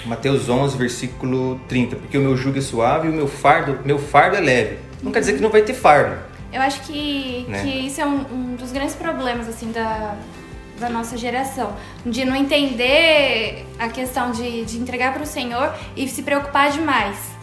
Mateus 0.07 0.49
11, 0.49 0.77
versículo 0.77 1.61
30, 1.69 1.95
porque 1.95 2.19
o 2.19 2.21
meu 2.21 2.37
jugo 2.37 2.59
é 2.59 2.61
suave 2.61 3.07
e 3.07 3.11
o 3.11 3.15
meu 3.15 3.29
fardo, 3.29 3.79
meu 3.85 3.99
fardo 3.99 4.37
é 4.37 4.41
leve. 4.41 4.79
Não 5.01 5.13
quer 5.13 5.21
dizer 5.21 5.35
que 5.35 5.41
não 5.41 5.51
vai 5.51 5.63
ter 5.63 5.73
fardo. 5.73 6.19
Eu 6.53 6.61
acho 6.61 6.81
que, 6.81 7.47
né? 7.49 7.63
que 7.63 7.69
isso 7.87 8.01
é 8.01 8.07
um, 8.07 8.25
um 8.33 8.57
dos 8.57 8.73
grandes 8.73 8.97
problemas, 8.97 9.49
assim, 9.49 9.71
da, 9.71 10.17
da 10.81 10.91
nossa 10.91 11.17
geração. 11.17 11.77
De 12.05 12.25
não 12.25 12.35
entender 12.35 13.65
a 13.79 13.89
questão 13.89 14.33
de, 14.33 14.65
de 14.65 14.79
entregar 14.79 15.13
para 15.13 15.23
o 15.23 15.27
Senhor 15.27 15.73
e 15.97 16.09
se 16.09 16.25
preocupar 16.25 16.73
demais. 16.73 17.40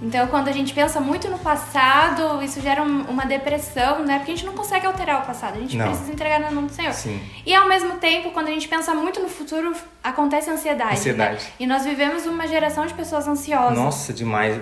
Então, 0.00 0.26
quando 0.28 0.48
a 0.48 0.52
gente 0.52 0.72
pensa 0.72 1.00
muito 1.00 1.28
no 1.28 1.38
passado, 1.38 2.42
isso 2.42 2.60
gera 2.60 2.82
um, 2.82 3.02
uma 3.02 3.26
depressão, 3.26 4.04
né? 4.04 4.18
Porque 4.18 4.32
a 4.32 4.34
gente 4.34 4.46
não 4.46 4.52
consegue 4.52 4.86
alterar 4.86 5.22
o 5.22 5.26
passado, 5.26 5.56
a 5.56 5.60
gente 5.60 5.76
não. 5.76 5.88
precisa 5.88 6.12
entregar 6.12 6.38
na 6.38 6.50
mão 6.50 6.66
do 6.66 6.72
Senhor. 6.72 6.92
Sim. 6.92 7.20
E 7.44 7.54
ao 7.54 7.68
mesmo 7.68 7.96
tempo, 7.96 8.30
quando 8.30 8.48
a 8.48 8.50
gente 8.50 8.68
pensa 8.68 8.94
muito 8.94 9.20
no 9.20 9.28
futuro, 9.28 9.74
acontece 10.02 10.50
ansiedade. 10.50 10.94
Ansiedade. 10.94 11.44
Né? 11.44 11.50
E 11.58 11.66
nós 11.66 11.84
vivemos 11.84 12.26
uma 12.26 12.46
geração 12.46 12.86
de 12.86 12.94
pessoas 12.94 13.26
ansiosas. 13.26 13.76
Nossa, 13.76 14.12
demais. 14.12 14.60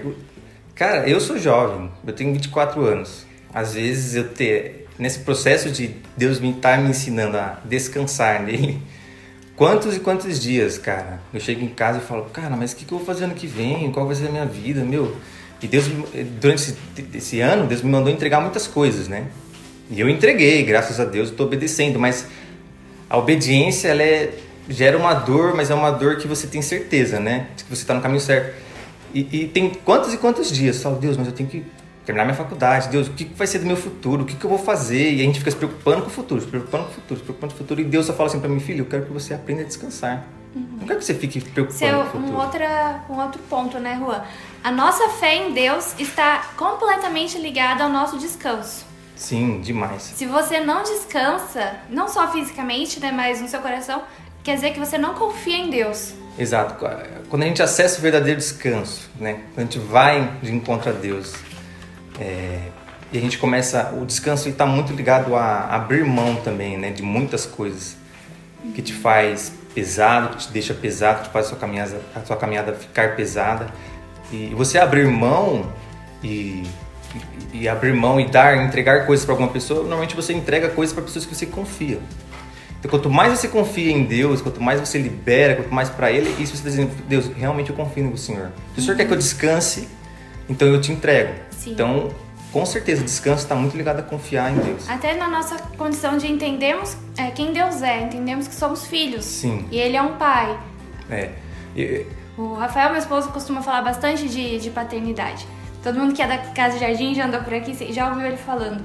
Cara, 0.75 1.09
eu 1.09 1.21
sou 1.21 1.39
jovem, 1.39 1.91
eu 2.07 2.13
tenho 2.13 2.33
24 2.33 2.85
anos. 2.85 3.27
Às 3.53 3.75
vezes 3.75 4.15
eu 4.15 4.29
ter 4.33 4.87
nesse 4.99 5.21
processo 5.21 5.71
de 5.71 5.97
Deus 6.17 6.41
me 6.41 6.51
estar 6.51 6.77
tá 6.77 6.83
me 6.83 6.91
ensinando 6.91 7.37
a 7.37 7.59
descansar 7.65 8.43
nele. 8.43 8.83
Quantos 9.57 9.97
e 9.97 10.01
quantos 10.01 10.39
dias, 10.39 10.77
cara? 10.77 11.19
Eu 11.33 11.41
chego 11.41 11.65
em 11.65 11.69
casa 11.69 11.99
e 11.99 12.03
falo, 12.03 12.27
cara, 12.27 12.55
mas 12.55 12.73
o 12.73 12.77
que, 12.77 12.85
que 12.85 12.93
eu 12.93 12.99
vou 12.99 13.07
fazer 13.07 13.25
ano 13.25 13.35
que 13.35 13.47
vem? 13.47 13.91
Qual 13.91 14.07
vai 14.07 14.15
ser 14.15 14.29
a 14.29 14.31
minha 14.31 14.45
vida, 14.45 14.85
meu? 14.85 15.17
E 15.63 15.67
Deus, 15.67 15.87
durante 16.39 16.63
esse, 16.63 16.77
esse 17.15 17.41
ano, 17.41 17.67
Deus 17.67 17.81
me 17.81 17.91
mandou 17.91 18.13
entregar 18.13 18.41
muitas 18.41 18.67
coisas, 18.67 19.09
né? 19.09 19.29
E 19.91 19.99
eu 19.99 20.11
entreguei, 20.11 20.63
graças 20.63 21.01
a 21.01 21.07
Deus, 21.07 21.31
estou 21.31 21.47
obedecendo, 21.47 21.99
mas 21.99 22.27
a 23.09 23.17
obediência, 23.17 23.89
ela 23.89 24.03
é, 24.03 24.35
gera 24.69 24.99
uma 24.99 25.15
dor, 25.15 25.55
mas 25.55 25.71
é 25.71 25.75
uma 25.75 25.91
dor 25.91 26.17
que 26.17 26.29
você 26.29 26.47
tem 26.47 26.61
certeza, 26.61 27.19
né? 27.19 27.47
De 27.57 27.65
que 27.65 27.71
você 27.71 27.83
está 27.83 27.95
no 27.95 28.03
caminho 28.03 28.21
certo. 28.21 28.55
E, 29.15 29.21
e, 29.33 29.49
tem 29.49 29.71
quantos 29.85 30.13
e 30.13 30.19
quantos 30.19 30.53
dias? 30.53 30.83
Falo, 30.83 30.97
Deus, 30.97 31.17
mas 31.17 31.29
eu 31.29 31.33
tenho 31.33 31.49
que 31.49 31.65
terminar 32.07 32.25
minha 32.25 32.37
faculdade, 32.37 32.89
Deus, 32.89 33.09
o 33.09 33.11
que 33.11 33.25
vai 33.25 33.49
ser 33.49 33.59
do 33.59 33.67
meu 33.67 33.77
futuro, 33.77 34.23
o 34.23 34.25
que, 34.25 34.43
eu 34.43 34.49
vou 34.49 34.59
fazer? 34.59 35.13
E 35.13 35.21
a 35.21 35.25
gente 35.25 35.41
fica 35.41 35.51
se 35.51 35.57
preocupando 35.57 36.03
com 36.03 36.09
o 36.09 36.11
futuro, 36.11 36.41
se 36.41 36.47
preocupando 36.47 36.85
com 36.85 36.91
o 36.91 36.95
futuro, 36.95 37.19
se 37.19 37.25
preocupando 37.25 37.53
com 37.53 37.57
o 37.57 37.63
futuro. 37.63 37.81
E 37.81 37.85
Deus 37.85 38.07
só 38.07 38.13
fala 38.13 38.29
assim 38.29 38.39
para 38.39 38.49
mim, 38.49 38.61
filho, 38.61 38.83
eu 38.83 38.87
quero 38.87 39.07
que 39.07 39.13
você 39.13 39.35
aprenda 39.35 39.63
a 39.63 39.65
descansar. 39.65 40.25
Uhum. 40.55 40.69
Não 40.79 40.87
quero 40.87 41.01
que 41.01 41.05
você 41.05 41.15
fique 41.15 41.41
preocupado 41.41 41.79
Seu, 41.79 41.99
com 41.99 42.05
o 42.05 42.11
futuro. 42.23 42.33
Um, 42.33 42.41
outra, 42.41 43.05
um 43.11 43.21
outro 43.21 43.43
ponto, 43.51 43.79
né, 43.81 43.97
Juan? 43.99 44.23
A 44.63 44.71
nossa 44.71 45.09
fé 45.11 45.35
em 45.35 45.53
Deus 45.53 45.99
está 45.99 46.53
completamente 46.57 47.37
ligada 47.39 47.83
ao 47.83 47.91
nosso 47.91 48.19
descanso. 48.19 48.87
Sim, 49.17 49.61
demais. 49.61 50.03
Se 50.03 50.27
você 50.27 50.61
não 50.61 50.85
descansa, 50.85 51.75
não 51.91 52.07
só 52.07 52.31
fisicamente, 52.31 53.01
né, 53.01 53.11
mas 53.11 53.41
no 53.41 53.49
seu 53.49 53.61
coração, 53.61 54.03
quer 54.45 54.55
dizer 54.55 54.73
que 54.73 54.79
você 54.79 54.97
não 54.97 55.15
confia 55.15 55.57
em 55.57 55.71
Deus. 55.71 56.15
Exato. 56.39 56.77
Quando 57.29 57.43
a 57.43 57.47
gente 57.47 57.63
acessa 57.63 57.99
o 57.99 58.03
verdadeiro 58.03 58.39
descanso, 58.39 59.09
né? 59.19 59.41
Quando 59.55 59.59
a 59.59 59.71
gente 59.71 59.79
vai 59.79 60.31
de 60.43 60.55
encontro 60.55 60.91
a 60.91 60.93
Deus, 60.93 61.35
é, 62.21 62.61
e 63.13 63.19
a 63.19 63.21
gente 63.21 63.39
começa, 63.39 63.95
o 64.01 64.05
descanso 64.05 64.49
está 64.49 64.67
muito 64.67 64.93
ligado 64.93 65.37
a 65.37 65.75
abrir 65.75 66.05
mão 66.05 66.37
também, 66.37 66.77
né? 66.77 66.91
De 66.91 67.03
muitas 67.03 67.47
coisas 67.47 67.97
que 68.75 68.83
te 68.83 68.93
faz 68.93 69.53
pesado, 69.75 70.31
que 70.31 70.39
te 70.39 70.53
deixa 70.53 70.75
pesado, 70.75 71.21
que 71.21 71.29
te 71.29 71.33
faz 71.33 71.47
a 71.47 71.49
sua 71.51 71.59
caminhada, 71.59 72.01
a 72.15 72.21
sua 72.25 72.37
caminhada 72.37 72.73
ficar 72.73 73.15
pesada. 73.15 73.69
E 74.33 74.53
você 74.57 74.79
abrir 74.79 75.07
mão 75.07 75.71
e, 76.23 76.65
e, 77.53 77.69
abrir 77.69 77.93
mão 77.93 78.19
e 78.19 78.27
dar, 78.29 78.57
entregar 78.57 79.07
coisas 79.07 79.25
para 79.25 79.35
alguma 79.35 79.51
pessoa, 79.51 79.81
normalmente 79.81 80.17
você 80.17 80.33
entrega 80.33 80.69
coisas 80.71 80.93
para 80.93 81.05
pessoas 81.05 81.25
que 81.25 81.35
você 81.35 81.47
confia. 81.47 82.01
Então, 82.79 82.91
quanto 82.91 83.09
mais 83.09 83.39
você 83.39 83.47
confia 83.47 83.93
em 83.93 84.05
Deus, 84.05 84.43
quanto 84.43 84.61
mais 84.61 84.81
você 84.81 84.99
libera, 84.99 85.57
quanto 85.57 85.73
mais 85.73 85.89
para 85.89 86.11
Ele, 86.11 86.29
isso 86.43 86.57
você 86.57 86.69
está 86.69 86.71
dizendo, 86.71 86.91
Deus, 87.09 87.31
realmente 87.37 87.71
eu 87.71 87.77
confio 87.77 88.05
no 88.05 88.19
Senhor. 88.19 88.51
Se 88.75 88.81
o 88.81 88.83
Senhor 88.83 88.97
quer 88.97 89.07
que 89.07 89.13
eu 89.13 89.17
descanse, 89.17 89.89
então 90.49 90.67
eu 90.67 90.81
te 90.81 90.91
entrego. 90.91 91.46
Sim. 91.67 91.73
Então, 91.73 92.09
com 92.53 92.65
certeza, 92.65 93.03
descanso 93.03 93.43
está 93.43 93.57
muito 93.57 93.77
ligado 93.77 93.99
a 93.99 94.03
confiar 94.03 94.53
em 94.53 94.59
Deus. 94.59 94.89
Até 94.89 95.17
na 95.17 95.27
nossa 95.27 95.59
condição 95.77 96.17
de 96.17 96.31
entendermos 96.31 96.97
é, 97.19 97.31
quem 97.33 97.53
Deus 97.53 97.83
é, 97.83 98.03
entendemos 98.03 98.47
que 98.47 98.55
somos 98.55 98.87
filhos. 98.87 99.25
Sim. 99.25 99.67
E 99.71 99.77
Ele 99.79 99.97
é 99.97 100.03
um 100.03 100.13
pai. 100.17 100.57
É. 101.11 101.33
E, 101.75 102.07
O 102.39 102.55
Rafael, 102.55 102.91
meu 102.91 102.99
esposo, 102.99 103.31
costuma 103.31 103.63
falar 103.63 103.83
bastante 103.83 104.29
de, 104.29 104.59
de 104.61 104.71
paternidade. 104.71 105.45
Todo 105.83 105.99
mundo 105.99 106.15
que 106.15 106.23
é 106.23 106.27
da 106.29 106.39
Casa 106.39 106.79
Jardim 106.79 107.15
já 107.15 107.27
andou 107.27 107.41
por 107.41 107.53
aqui, 107.53 107.75
já 107.93 108.09
ouviu 108.09 108.27
ele 108.27 108.37
falando. 108.37 108.85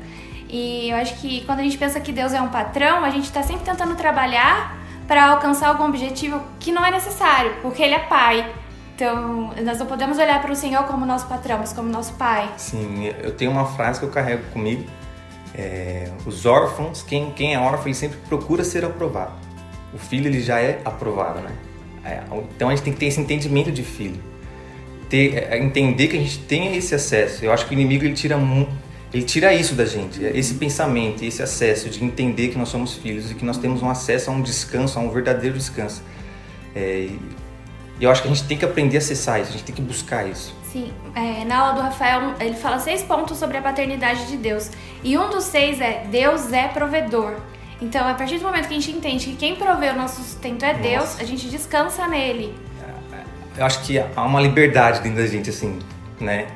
E 0.50 0.90
eu 0.90 0.98
acho 0.98 1.16
que 1.22 1.46
quando 1.46 1.60
a 1.60 1.64
gente 1.64 1.78
pensa 1.78 2.00
que 2.00 2.12
Deus 2.12 2.34
é 2.34 2.42
um 2.42 2.50
patrão, 2.50 3.06
a 3.06 3.10
gente 3.12 3.26
está 3.26 3.44
sempre 3.44 3.64
tentando 3.64 3.96
trabalhar 3.96 4.78
para 5.08 5.28
alcançar 5.28 5.70
algum 5.70 5.86
objetivo 5.86 6.42
que 6.60 6.72
não 6.72 6.84
é 6.86 6.92
necessário, 6.92 7.56
porque 7.62 7.82
Ele 7.84 7.94
é 7.94 8.00
pai. 8.00 8.50
Então, 9.02 9.52
nós 9.64 9.80
não 9.80 9.88
podemos 9.88 10.20
olhar 10.20 10.40
para 10.44 10.52
o 10.52 10.56
Senhor 10.56 10.84
como 10.84 11.08
nosso 11.08 11.26
patrão, 11.26 11.58
mas 11.58 11.74
como 11.74 11.90
nosso 11.90 12.14
pai. 12.14 12.54
Sim, 12.56 13.12
eu 13.24 13.32
tenho 13.32 13.50
uma 13.50 13.66
frase 13.66 13.98
que 13.98 14.06
eu 14.06 14.12
carrego 14.12 14.44
comigo. 14.54 14.86
É, 15.56 16.08
os 16.24 16.46
órfãos, 16.46 17.02
quem, 17.02 17.32
quem 17.32 17.56
é 17.56 17.60
órfão, 17.60 17.88
ele 17.88 17.96
sempre 17.96 18.20
procura 18.30 18.64
ser 18.64 18.86
aprovado. 18.86 19.34
O 19.92 19.98
filho, 19.98 20.28
ele 20.28 20.40
já 20.40 20.60
é 20.60 20.80
aprovado, 20.86 21.40
né? 21.40 21.50
É, 22.06 22.22
então 22.56 22.70
a 22.70 22.76
gente 22.76 22.84
tem 22.84 22.94
que 22.94 23.00
ter 23.00 23.08
esse 23.08 23.20
entendimento 23.20 23.72
de 23.72 23.82
filho. 23.82 24.22
Ter, 25.10 25.50
é, 25.50 25.58
entender 25.58 26.08
que 26.08 26.18
a 26.18 26.20
gente 26.20 26.38
tem 26.38 26.76
esse 26.76 26.94
acesso. 26.94 27.44
Eu 27.44 27.52
acho 27.52 27.66
que 27.66 27.72
o 27.72 27.74
inimigo, 27.74 28.06
ele 28.06 28.14
tira, 28.14 28.38
ele 29.12 29.24
tira 29.24 29.52
isso 29.52 29.74
da 29.74 29.84
gente. 29.84 30.24
Esse 30.24 30.54
pensamento, 30.54 31.26
esse 31.26 31.42
acesso 31.42 31.90
de 31.90 32.06
entender 32.06 32.50
que 32.50 32.58
nós 32.60 32.70
somos 32.70 32.94
filhos 32.94 33.32
e 33.32 33.34
que 33.34 33.44
nós 33.44 33.58
temos 33.58 33.82
um 33.82 33.90
acesso 33.90 34.30
a 34.30 34.34
um 34.34 34.44
descanso, 34.44 35.00
a 35.00 35.02
um 35.02 35.10
verdadeiro 35.10 35.58
descanso. 35.58 36.04
É, 36.76 37.10
e 38.02 38.04
eu 38.04 38.12
acho 38.12 38.24
que 38.24 38.28
a 38.28 38.34
gente 38.34 38.46
tem 38.48 38.58
que 38.58 38.66
aprender 38.66 38.98
a 38.98 39.00
acessar 39.00 39.40
isso, 39.40 39.50
a 39.50 39.52
gente 39.54 39.64
tem 39.64 39.76
que 39.76 39.82
buscar 39.82 40.28
isso. 40.28 40.54
Sim, 40.72 40.92
é, 41.16 41.46
na 41.46 41.58
aula 41.60 41.74
do 41.76 41.82
Rafael, 41.82 42.34
ele 42.40 42.56
fala 42.56 42.80
seis 42.80 43.04
pontos 43.04 43.38
sobre 43.38 43.58
a 43.58 43.62
paternidade 43.62 44.26
de 44.28 44.38
Deus. 44.38 44.72
E 45.04 45.18
um 45.18 45.30
dos 45.30 45.44
seis 45.44 45.80
é 45.80 46.06
Deus 46.10 46.52
é 46.52 46.68
provedor. 46.68 47.36
Então, 47.82 48.08
a 48.08 48.14
partir 48.14 48.38
do 48.40 48.44
momento 48.46 48.68
que 48.68 48.74
a 48.74 48.80
gente 48.80 48.92
entende 48.92 49.26
que 49.28 49.36
quem 49.36 49.56
provê 49.56 49.90
o 49.90 49.96
nosso 49.96 50.22
sustento 50.24 50.64
é 50.66 50.74
Deus, 50.74 51.04
Nossa. 51.04 51.22
a 51.22 51.26
gente 51.26 51.48
descansa 51.50 52.08
nele. 52.08 52.56
eu 53.58 53.66
acho 53.66 53.82
que 53.84 54.00
há 54.00 54.24
uma 54.24 54.40
liberdade 54.42 55.02
dentro 55.02 55.18
da 55.22 55.28
gente, 55.28 55.50
assim, 55.50 55.78
né? 56.20 56.48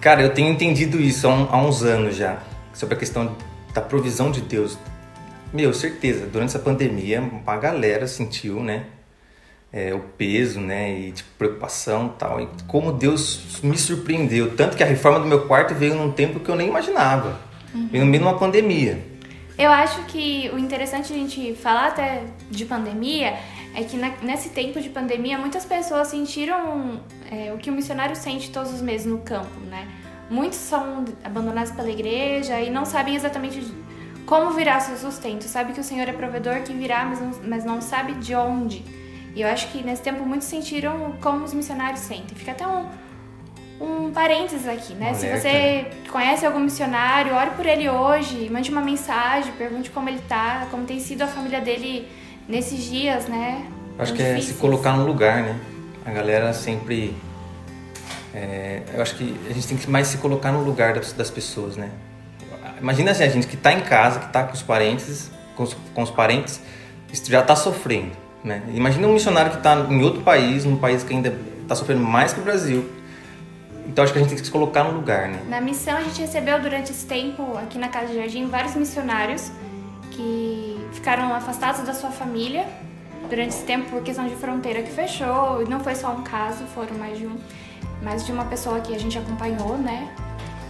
Cara, 0.00 0.22
eu 0.22 0.32
tenho 0.32 0.48
entendido 0.50 0.98
isso 1.00 1.26
há, 1.28 1.30
um- 1.30 1.48
há 1.50 1.56
uns 1.62 1.82
anos 1.82 2.16
já, 2.16 2.38
sobre 2.72 2.94
a 2.94 2.98
questão 2.98 3.36
da 3.74 3.80
provisão 3.82 4.30
de 4.30 4.40
Deus. 4.40 4.78
Meu, 5.52 5.74
certeza, 5.74 6.26
durante 6.26 6.50
essa 6.50 6.58
pandemia, 6.58 7.20
uma 7.20 7.56
galera 7.56 8.06
sentiu, 8.06 8.62
né? 8.62 8.84
É, 9.72 9.94
o 9.94 10.00
peso, 10.00 10.60
né? 10.60 10.92
E 10.98 11.12
tipo, 11.12 11.28
preocupação 11.38 12.08
tal. 12.18 12.40
E 12.40 12.48
como 12.66 12.92
Deus 12.92 13.60
me 13.62 13.78
surpreendeu. 13.78 14.54
Tanto 14.56 14.76
que 14.76 14.82
a 14.82 14.86
reforma 14.86 15.20
do 15.20 15.26
meu 15.26 15.46
quarto 15.46 15.74
veio 15.74 15.94
num 15.94 16.10
tempo 16.12 16.40
que 16.40 16.48
eu 16.48 16.56
nem 16.56 16.68
imaginava. 16.68 17.38
Veio 17.72 18.04
no 18.04 18.10
meio 18.10 18.22
de 18.22 18.28
uma 18.28 18.38
pandemia. 18.38 18.98
Eu 19.56 19.70
acho 19.70 20.02
que 20.06 20.50
o 20.54 20.58
interessante 20.58 21.12
a 21.12 21.16
gente 21.16 21.54
falar 21.54 21.88
até 21.88 22.22
de 22.50 22.64
pandemia 22.64 23.34
é 23.74 23.84
que 23.84 23.96
na- 23.96 24.14
nesse 24.22 24.48
tempo 24.48 24.80
de 24.80 24.88
pandemia 24.88 25.38
muitas 25.38 25.64
pessoas 25.64 26.08
sentiram 26.08 27.00
é, 27.30 27.52
o 27.52 27.58
que 27.58 27.70
o 27.70 27.72
missionário 27.72 28.16
sente 28.16 28.50
todos 28.50 28.72
os 28.72 28.80
meses 28.82 29.06
no 29.06 29.18
campo, 29.18 29.60
né? 29.68 29.86
Muitos 30.30 30.58
são 30.58 31.04
abandonados 31.22 31.70
pela 31.72 31.90
igreja 31.90 32.58
e 32.60 32.70
não 32.70 32.84
sabem 32.84 33.14
exatamente 33.14 33.62
como 34.26 34.50
virá 34.52 34.80
seu 34.80 34.96
sustento. 34.96 35.42
Sabe 35.44 35.72
que 35.72 35.80
o 35.80 35.84
Senhor 35.84 36.08
é 36.08 36.12
provedor 36.12 36.62
que 36.62 36.72
virá, 36.72 37.04
mas 37.04 37.20
não, 37.20 37.30
mas 37.44 37.64
não 37.64 37.80
sabe 37.80 38.14
de 38.14 38.34
onde. 38.34 38.82
E 39.34 39.42
eu 39.42 39.48
acho 39.48 39.68
que 39.68 39.82
nesse 39.82 40.02
tempo 40.02 40.24
muitos 40.24 40.48
sentiram 40.48 41.14
como 41.20 41.44
os 41.44 41.54
missionários 41.54 42.00
sentem. 42.00 42.36
Fica 42.36 42.52
até 42.52 42.66
um, 42.66 42.86
um 43.80 44.10
parênteses 44.12 44.66
aqui, 44.66 44.94
né? 44.94 45.12
Um 45.12 45.14
Se 45.14 45.26
você 45.28 45.86
conhece 46.10 46.44
algum 46.44 46.60
missionário, 46.60 47.34
ore 47.34 47.50
por 47.50 47.64
ele 47.66 47.88
hoje, 47.88 48.48
mande 48.50 48.70
uma 48.70 48.80
mensagem, 48.80 49.52
pergunte 49.52 49.90
como 49.90 50.08
ele 50.08 50.20
tá, 50.28 50.66
como 50.70 50.84
tem 50.84 50.98
sido 50.98 51.22
a 51.22 51.26
família 51.26 51.60
dele 51.60 52.08
nesses 52.48 52.84
dias, 52.84 53.26
né? 53.28 53.66
Eu 53.96 54.02
acho 54.02 54.12
tão 54.12 54.16
que 54.16 54.22
é 54.22 54.26
se 54.26 54.34
difíceis. 54.34 54.58
colocar 54.60 54.92
no 54.94 55.06
lugar, 55.06 55.42
né? 55.42 55.58
A 56.04 56.10
galera 56.10 56.52
sempre. 56.52 57.14
é, 58.34 58.82
eu 58.94 59.02
acho 59.02 59.14
que 59.16 59.36
a 59.48 59.52
gente 59.52 59.66
tem 59.68 59.76
que 59.76 59.88
mais 59.88 60.08
se 60.08 60.18
colocar 60.18 60.50
no 60.50 60.62
lugar 60.62 60.94
das, 60.94 61.12
das 61.12 61.30
pessoas, 61.30 61.76
né? 61.76 61.90
Imagina 62.80 63.10
assim, 63.10 63.24
a 63.24 63.28
gente 63.28 63.46
que 63.46 63.56
tá 63.56 63.72
em 63.72 63.82
casa, 63.82 64.20
que 64.20 64.32
tá 64.32 64.42
com 64.44 64.54
os 64.54 64.62
parentes, 64.62 65.30
com 65.54 65.62
os, 65.64 65.76
com 65.94 66.02
os 66.02 66.10
parentes, 66.10 66.60
já 67.28 67.42
tá 67.42 67.54
sofrendo, 67.54 68.12
né? 68.42 68.62
Imagina 68.74 69.06
um 69.06 69.12
missionário 69.12 69.52
que 69.52 69.58
tá 69.58 69.74
em 69.88 70.02
outro 70.02 70.22
país, 70.22 70.64
num 70.64 70.76
país 70.76 71.02
que 71.02 71.14
ainda 71.14 71.36
tá 71.68 71.74
sofrendo 71.74 72.02
mais 72.02 72.32
que 72.32 72.40
o 72.40 72.42
Brasil. 72.42 72.90
Então 73.86 74.04
acho 74.04 74.12
que 74.12 74.18
a 74.18 74.22
gente 74.22 74.30
tem 74.30 74.38
que 74.38 74.44
se 74.44 74.50
colocar 74.50 74.84
no 74.84 74.92
lugar, 74.92 75.28
né? 75.28 75.40
Na 75.48 75.60
missão, 75.60 75.96
a 75.96 76.02
gente 76.02 76.20
recebeu 76.20 76.60
durante 76.60 76.90
esse 76.92 77.06
tempo, 77.06 77.56
aqui 77.58 77.78
na 77.78 77.88
Casa 77.88 78.08
de 78.08 78.14
Jardim, 78.16 78.46
vários 78.46 78.74
missionários 78.74 79.50
que 80.12 80.80
ficaram 80.92 81.34
afastados 81.34 81.82
da 81.82 81.92
sua 81.92 82.10
família 82.10 82.66
durante 83.28 83.50
esse 83.50 83.64
tempo 83.64 83.90
por 83.90 84.02
questão 84.02 84.26
de 84.28 84.36
fronteira 84.36 84.82
que 84.82 84.90
fechou. 84.90 85.62
E 85.62 85.68
não 85.68 85.80
foi 85.80 85.94
só 85.94 86.12
um 86.12 86.22
caso, 86.22 86.64
foram 86.66 86.96
mais 86.96 87.18
de 87.18 87.26
um, 87.26 87.36
mais 88.02 88.24
de 88.24 88.32
uma 88.32 88.44
pessoa 88.44 88.80
que 88.80 88.94
a 88.94 88.98
gente 88.98 89.18
acompanhou, 89.18 89.76
né? 89.76 90.08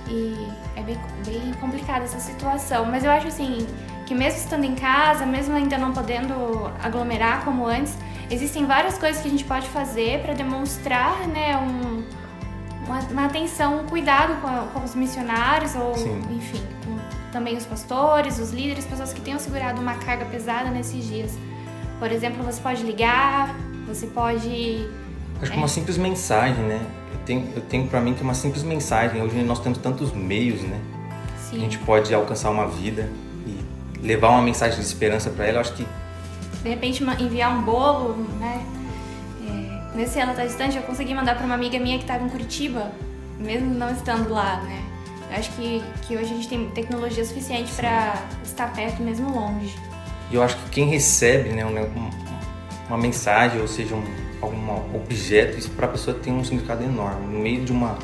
E 0.08 0.48
é 0.76 0.82
bem, 0.82 0.98
bem 1.24 1.52
complicada 1.60 2.04
essa 2.04 2.18
situação. 2.18 2.86
Mas 2.86 3.04
eu 3.04 3.10
acho 3.10 3.28
assim 3.28 3.66
que 4.10 4.14
mesmo 4.16 4.40
estando 4.40 4.64
em 4.64 4.74
casa, 4.74 5.24
mesmo 5.24 5.54
ainda 5.54 5.78
não 5.78 5.92
podendo 5.92 6.34
aglomerar 6.82 7.44
como 7.44 7.64
antes, 7.64 7.94
existem 8.28 8.66
várias 8.66 8.98
coisas 8.98 9.22
que 9.22 9.28
a 9.28 9.30
gente 9.30 9.44
pode 9.44 9.68
fazer 9.68 10.20
para 10.20 10.34
demonstrar, 10.34 11.28
né, 11.28 11.56
um, 11.56 12.02
uma, 12.88 12.98
uma 13.08 13.24
atenção, 13.26 13.82
um 13.82 13.86
cuidado 13.86 14.40
com, 14.40 14.48
a- 14.48 14.66
com 14.74 14.82
os 14.82 14.96
missionários 14.96 15.76
ou, 15.76 15.94
Sim. 15.94 16.20
enfim, 16.28 16.60
com 16.84 16.98
também 17.30 17.56
os 17.56 17.64
pastores, 17.64 18.40
os 18.40 18.50
líderes, 18.50 18.84
pessoas 18.84 19.12
que 19.12 19.20
tenham 19.20 19.38
segurado 19.38 19.80
uma 19.80 19.94
carga 19.94 20.24
pesada 20.24 20.70
nesses 20.70 21.06
dias. 21.06 21.38
Por 22.00 22.10
exemplo, 22.10 22.42
você 22.42 22.60
pode 22.60 22.82
ligar, 22.82 23.54
você 23.86 24.08
pode 24.08 24.88
Acho 25.40 25.52
que 25.52 25.56
uma 25.56 25.68
simples 25.68 25.96
mensagem, 25.96 26.64
né? 26.64 26.84
Eu 27.12 27.18
tenho, 27.24 27.48
eu 27.54 27.62
tenho 27.62 27.86
para 27.86 28.00
mim 28.00 28.12
que 28.14 28.22
uma 28.24 28.34
simples 28.34 28.64
mensagem. 28.64 29.22
Hoje 29.22 29.40
nós 29.44 29.60
temos 29.60 29.78
tantos 29.78 30.12
meios, 30.12 30.62
né? 30.62 30.80
A 31.32 31.38
sim, 31.38 31.60
gente 31.60 31.78
pode 31.78 32.12
alcançar 32.12 32.50
uma 32.50 32.66
vida 32.66 33.08
levar 34.02 34.30
uma 34.30 34.42
mensagem 34.42 34.78
de 34.78 34.84
esperança 34.86 35.30
para 35.30 35.46
ela. 35.46 35.56
Eu 35.58 35.60
acho 35.60 35.72
que 35.74 35.86
de 36.62 36.68
repente 36.68 37.02
enviar 37.18 37.56
um 37.56 37.62
bolo, 37.62 38.14
né? 38.38 38.64
É, 39.48 39.96
nesse 39.96 40.18
ano 40.20 40.34
tá 40.34 40.44
distante, 40.44 40.76
eu 40.76 40.82
consegui 40.82 41.14
mandar 41.14 41.36
para 41.36 41.44
uma 41.46 41.54
amiga 41.54 41.78
minha 41.78 41.96
que 41.98 42.04
estava 42.04 42.24
em 42.24 42.28
Curitiba, 42.28 42.90
mesmo 43.38 43.72
não 43.74 43.90
estando 43.90 44.30
lá, 44.30 44.60
né? 44.62 44.82
Eu 45.30 45.36
acho 45.38 45.50
que, 45.52 45.82
que 46.06 46.16
hoje 46.16 46.24
a 46.32 46.36
gente 46.36 46.48
tem 46.48 46.68
tecnologia 46.70 47.24
suficiente 47.24 47.70
para 47.72 48.14
estar 48.44 48.72
perto 48.72 49.02
mesmo 49.02 49.30
longe. 49.32 49.74
e 50.30 50.34
eu 50.36 50.42
acho 50.42 50.56
que 50.56 50.70
quem 50.70 50.88
recebe, 50.88 51.48
né, 51.50 51.64
um- 51.64 51.70
um- 51.76 52.10
uma 52.88 52.96
mensagem 52.98 53.60
ou 53.60 53.66
seja 53.68 53.94
um 53.96 54.02
algum 54.40 54.96
objeto, 54.96 55.58
isso 55.58 55.70
para 55.70 55.86
a 55.86 55.90
pessoa 55.90 56.16
tem 56.16 56.32
um 56.32 56.42
significado 56.44 56.82
enorme. 56.82 57.26
No 57.26 57.40
meio 57.40 57.64
de 57.64 57.72
uma 57.72 57.98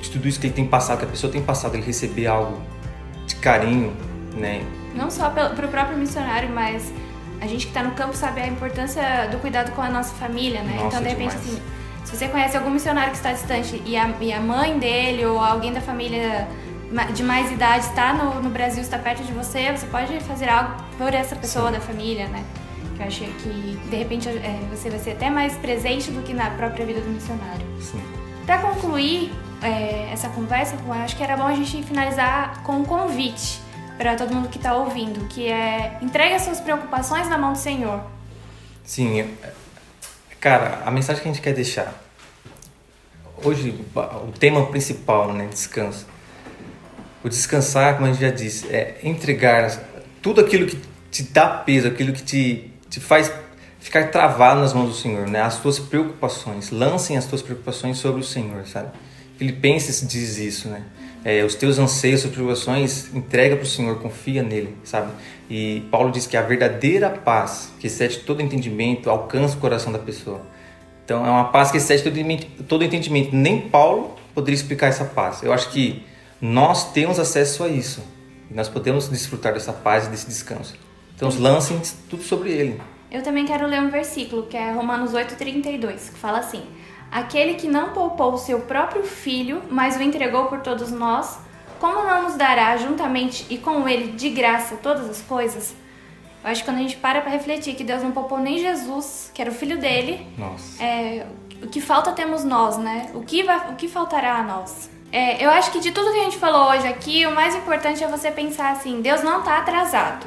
de 0.00 0.10
tudo 0.10 0.26
isso 0.28 0.38
que 0.40 0.46
ele 0.46 0.54
tem 0.54 0.66
passado, 0.66 0.98
que 1.00 1.04
a 1.04 1.08
pessoa 1.08 1.32
tem 1.32 1.42
passado, 1.42 1.74
ele 1.74 1.84
receber 1.84 2.26
algo 2.26 2.60
de 3.26 3.34
carinho, 3.36 3.92
né? 4.36 4.62
Não 4.94 5.10
só 5.10 5.30
para 5.30 5.52
o 5.52 5.68
próprio 5.68 5.96
missionário, 5.96 6.48
mas 6.50 6.92
a 7.40 7.46
gente 7.46 7.66
que 7.66 7.70
está 7.70 7.82
no 7.82 7.92
campo 7.92 8.16
sabe 8.16 8.40
a 8.40 8.46
importância 8.46 9.28
do 9.30 9.38
cuidado 9.38 9.72
com 9.72 9.82
a 9.82 9.90
nossa 9.90 10.14
família, 10.14 10.62
né? 10.62 10.74
Nossa, 10.74 10.86
então, 10.86 11.02
de 11.02 11.08
repente, 11.08 11.36
demais. 11.36 11.48
assim, 11.48 11.62
se 12.04 12.16
você 12.16 12.28
conhece 12.28 12.56
algum 12.56 12.70
missionário 12.70 13.10
que 13.10 13.16
está 13.16 13.32
distante 13.32 13.82
e 13.84 13.96
a, 13.96 14.08
e 14.20 14.32
a 14.32 14.40
mãe 14.40 14.78
dele 14.78 15.24
ou 15.24 15.40
alguém 15.40 15.72
da 15.72 15.80
família 15.80 16.46
de 17.14 17.22
mais 17.22 17.50
idade 17.50 17.86
está 17.86 18.12
no, 18.12 18.42
no 18.42 18.50
Brasil, 18.50 18.82
está 18.82 18.98
perto 18.98 19.22
de 19.22 19.32
você, 19.32 19.72
você 19.72 19.86
pode 19.86 20.20
fazer 20.20 20.48
algo 20.48 20.74
por 20.98 21.14
essa 21.14 21.34
pessoa 21.34 21.72
da 21.72 21.80
família, 21.80 22.28
né? 22.28 22.44
Que 22.96 23.02
eu 23.02 23.06
acho 23.06 23.24
que, 23.24 23.80
de 23.88 23.96
repente, 23.96 24.28
é, 24.28 24.60
você 24.70 24.90
vai 24.90 24.98
ser 24.98 25.12
até 25.12 25.30
mais 25.30 25.54
presente 25.54 26.10
do 26.10 26.22
que 26.22 26.34
na 26.34 26.50
própria 26.50 26.84
vida 26.84 27.00
do 27.00 27.08
missionário. 27.08 27.66
Assim, 27.78 28.00
Para 28.44 28.58
concluir 28.58 29.32
é, 29.62 30.10
essa 30.12 30.28
conversa, 30.28 30.76
eu 30.86 30.92
acho 30.92 31.16
que 31.16 31.22
era 31.22 31.36
bom 31.36 31.46
a 31.46 31.54
gente 31.54 31.82
finalizar 31.82 32.62
com 32.62 32.74
um 32.74 32.84
convite 32.84 33.61
para 34.02 34.16
todo 34.16 34.34
mundo 34.34 34.48
que 34.48 34.56
está 34.56 34.74
ouvindo, 34.74 35.28
que 35.28 35.46
é 35.46 35.96
entregue 36.02 36.34
as 36.34 36.42
suas 36.42 36.58
preocupações 36.58 37.28
na 37.28 37.38
mão 37.38 37.52
do 37.52 37.58
Senhor. 37.58 38.02
Sim, 38.82 39.20
é- 39.20 39.52
cara, 40.40 40.82
a 40.84 40.90
mensagem 40.90 41.22
que 41.22 41.28
a 41.28 41.32
gente 41.32 41.40
quer 41.40 41.54
deixar. 41.54 41.94
Hoje, 43.44 43.72
o 43.94 44.32
tema 44.32 44.66
principal, 44.66 45.32
né? 45.32 45.46
Descanso. 45.46 46.04
O 47.22 47.28
descansar, 47.28 47.94
como 47.94 48.08
a 48.08 48.12
gente 48.12 48.20
já 48.20 48.30
disse, 48.30 48.66
é 48.74 48.98
entregar 49.04 49.70
tudo 50.20 50.40
aquilo 50.40 50.66
que 50.66 50.82
te 51.08 51.22
dá 51.22 51.48
peso, 51.48 51.86
aquilo 51.86 52.12
que 52.12 52.24
te, 52.24 52.72
te 52.90 52.98
faz 52.98 53.32
ficar 53.78 54.10
travado 54.10 54.62
nas 54.62 54.72
mãos 54.72 54.88
do 54.88 54.94
Senhor, 54.96 55.28
né? 55.28 55.42
As 55.42 55.60
tuas 55.60 55.78
preocupações. 55.78 56.72
Lancem 56.72 57.16
as 57.16 57.26
tuas 57.26 57.40
preocupações 57.40 57.98
sobre 57.98 58.20
o 58.20 58.24
Senhor, 58.24 58.66
sabe? 58.66 58.88
Filipenses 59.38 60.04
diz 60.04 60.38
isso, 60.38 60.68
né? 60.68 60.82
É, 61.24 61.44
os 61.44 61.54
teus 61.54 61.78
anseios, 61.78 62.22
suas 62.22 62.32
preocupações, 62.32 63.14
entrega 63.14 63.56
para 63.56 63.64
o 63.64 63.68
Senhor, 63.68 64.00
confia 64.00 64.42
nele, 64.42 64.76
sabe? 64.82 65.12
E 65.48 65.82
Paulo 65.90 66.10
diz 66.10 66.26
que 66.26 66.36
a 66.36 66.42
verdadeira 66.42 67.10
paz, 67.10 67.72
que 67.78 67.86
excede 67.86 68.20
todo 68.20 68.42
entendimento, 68.42 69.08
alcança 69.08 69.56
o 69.56 69.60
coração 69.60 69.92
da 69.92 69.98
pessoa. 69.98 70.40
Então 71.04 71.24
é 71.26 71.30
uma 71.30 71.44
paz 71.44 71.70
que 71.70 71.76
excede 71.76 72.02
todo, 72.66 72.84
entendimento. 72.84 73.34
Nem 73.34 73.60
Paulo 73.60 74.16
poderia 74.34 74.56
explicar 74.56 74.88
essa 74.88 75.04
paz. 75.04 75.42
Eu 75.42 75.52
acho 75.52 75.70
que 75.70 76.04
nós 76.40 76.92
temos 76.92 77.18
acesso 77.18 77.62
a 77.64 77.68
isso. 77.68 78.02
E 78.50 78.54
nós 78.54 78.68
podemos 78.68 79.08
desfrutar 79.08 79.52
dessa 79.52 79.72
paz 79.72 80.06
e 80.06 80.10
desse 80.10 80.26
descanso. 80.26 80.74
Então 81.14 81.28
lancem 81.38 81.80
tudo 82.08 82.22
sobre 82.22 82.50
ele. 82.50 82.80
Eu 83.10 83.22
também 83.22 83.44
quero 83.44 83.66
ler 83.66 83.80
um 83.80 83.90
versículo, 83.90 84.46
que 84.46 84.56
é 84.56 84.72
Romanos 84.72 85.12
8,32, 85.12 86.12
que 86.12 86.18
fala 86.18 86.38
assim: 86.38 86.62
Aquele 87.12 87.54
que 87.54 87.68
não 87.68 87.90
poupou 87.90 88.32
o 88.32 88.38
seu 88.38 88.60
próprio 88.60 89.04
filho, 89.04 89.62
mas 89.68 89.96
o 89.96 90.02
entregou 90.02 90.46
por 90.46 90.60
todos 90.60 90.90
nós, 90.90 91.38
como 91.78 92.02
não 92.02 92.22
nos 92.22 92.36
dará 92.36 92.74
juntamente 92.78 93.46
e 93.50 93.58
com 93.58 93.86
ele 93.86 94.12
de 94.12 94.30
graça 94.30 94.76
todas 94.82 95.10
as 95.10 95.20
coisas? 95.20 95.74
Eu 96.42 96.50
acho 96.50 96.62
que 96.62 96.70
quando 96.70 96.78
a 96.78 96.80
gente 96.80 96.96
para 96.96 97.20
para 97.20 97.30
refletir 97.30 97.74
que 97.74 97.84
Deus 97.84 98.02
não 98.02 98.12
poupou 98.12 98.38
nem 98.38 98.58
Jesus, 98.58 99.30
que 99.34 99.42
era 99.42 99.50
o 99.50 99.54
filho 99.54 99.78
dele, 99.78 100.26
é, 100.80 101.26
o 101.62 101.68
que 101.68 101.82
falta 101.82 102.12
temos 102.12 102.44
nós, 102.44 102.78
né? 102.78 103.10
O 103.14 103.20
que, 103.20 103.42
vai, 103.42 103.70
o 103.70 103.76
que 103.76 103.88
faltará 103.88 104.36
a 104.36 104.42
nós? 104.42 104.90
É, 105.12 105.44
eu 105.44 105.50
acho 105.50 105.70
que 105.70 105.80
de 105.80 105.92
tudo 105.92 106.10
que 106.10 106.18
a 106.18 106.24
gente 106.24 106.38
falou 106.38 106.70
hoje 106.70 106.88
aqui, 106.88 107.26
o 107.26 107.34
mais 107.34 107.54
importante 107.54 108.02
é 108.02 108.08
você 108.08 108.30
pensar 108.30 108.72
assim: 108.72 109.02
Deus 109.02 109.22
não 109.22 109.40
está 109.40 109.58
atrasado. 109.58 110.26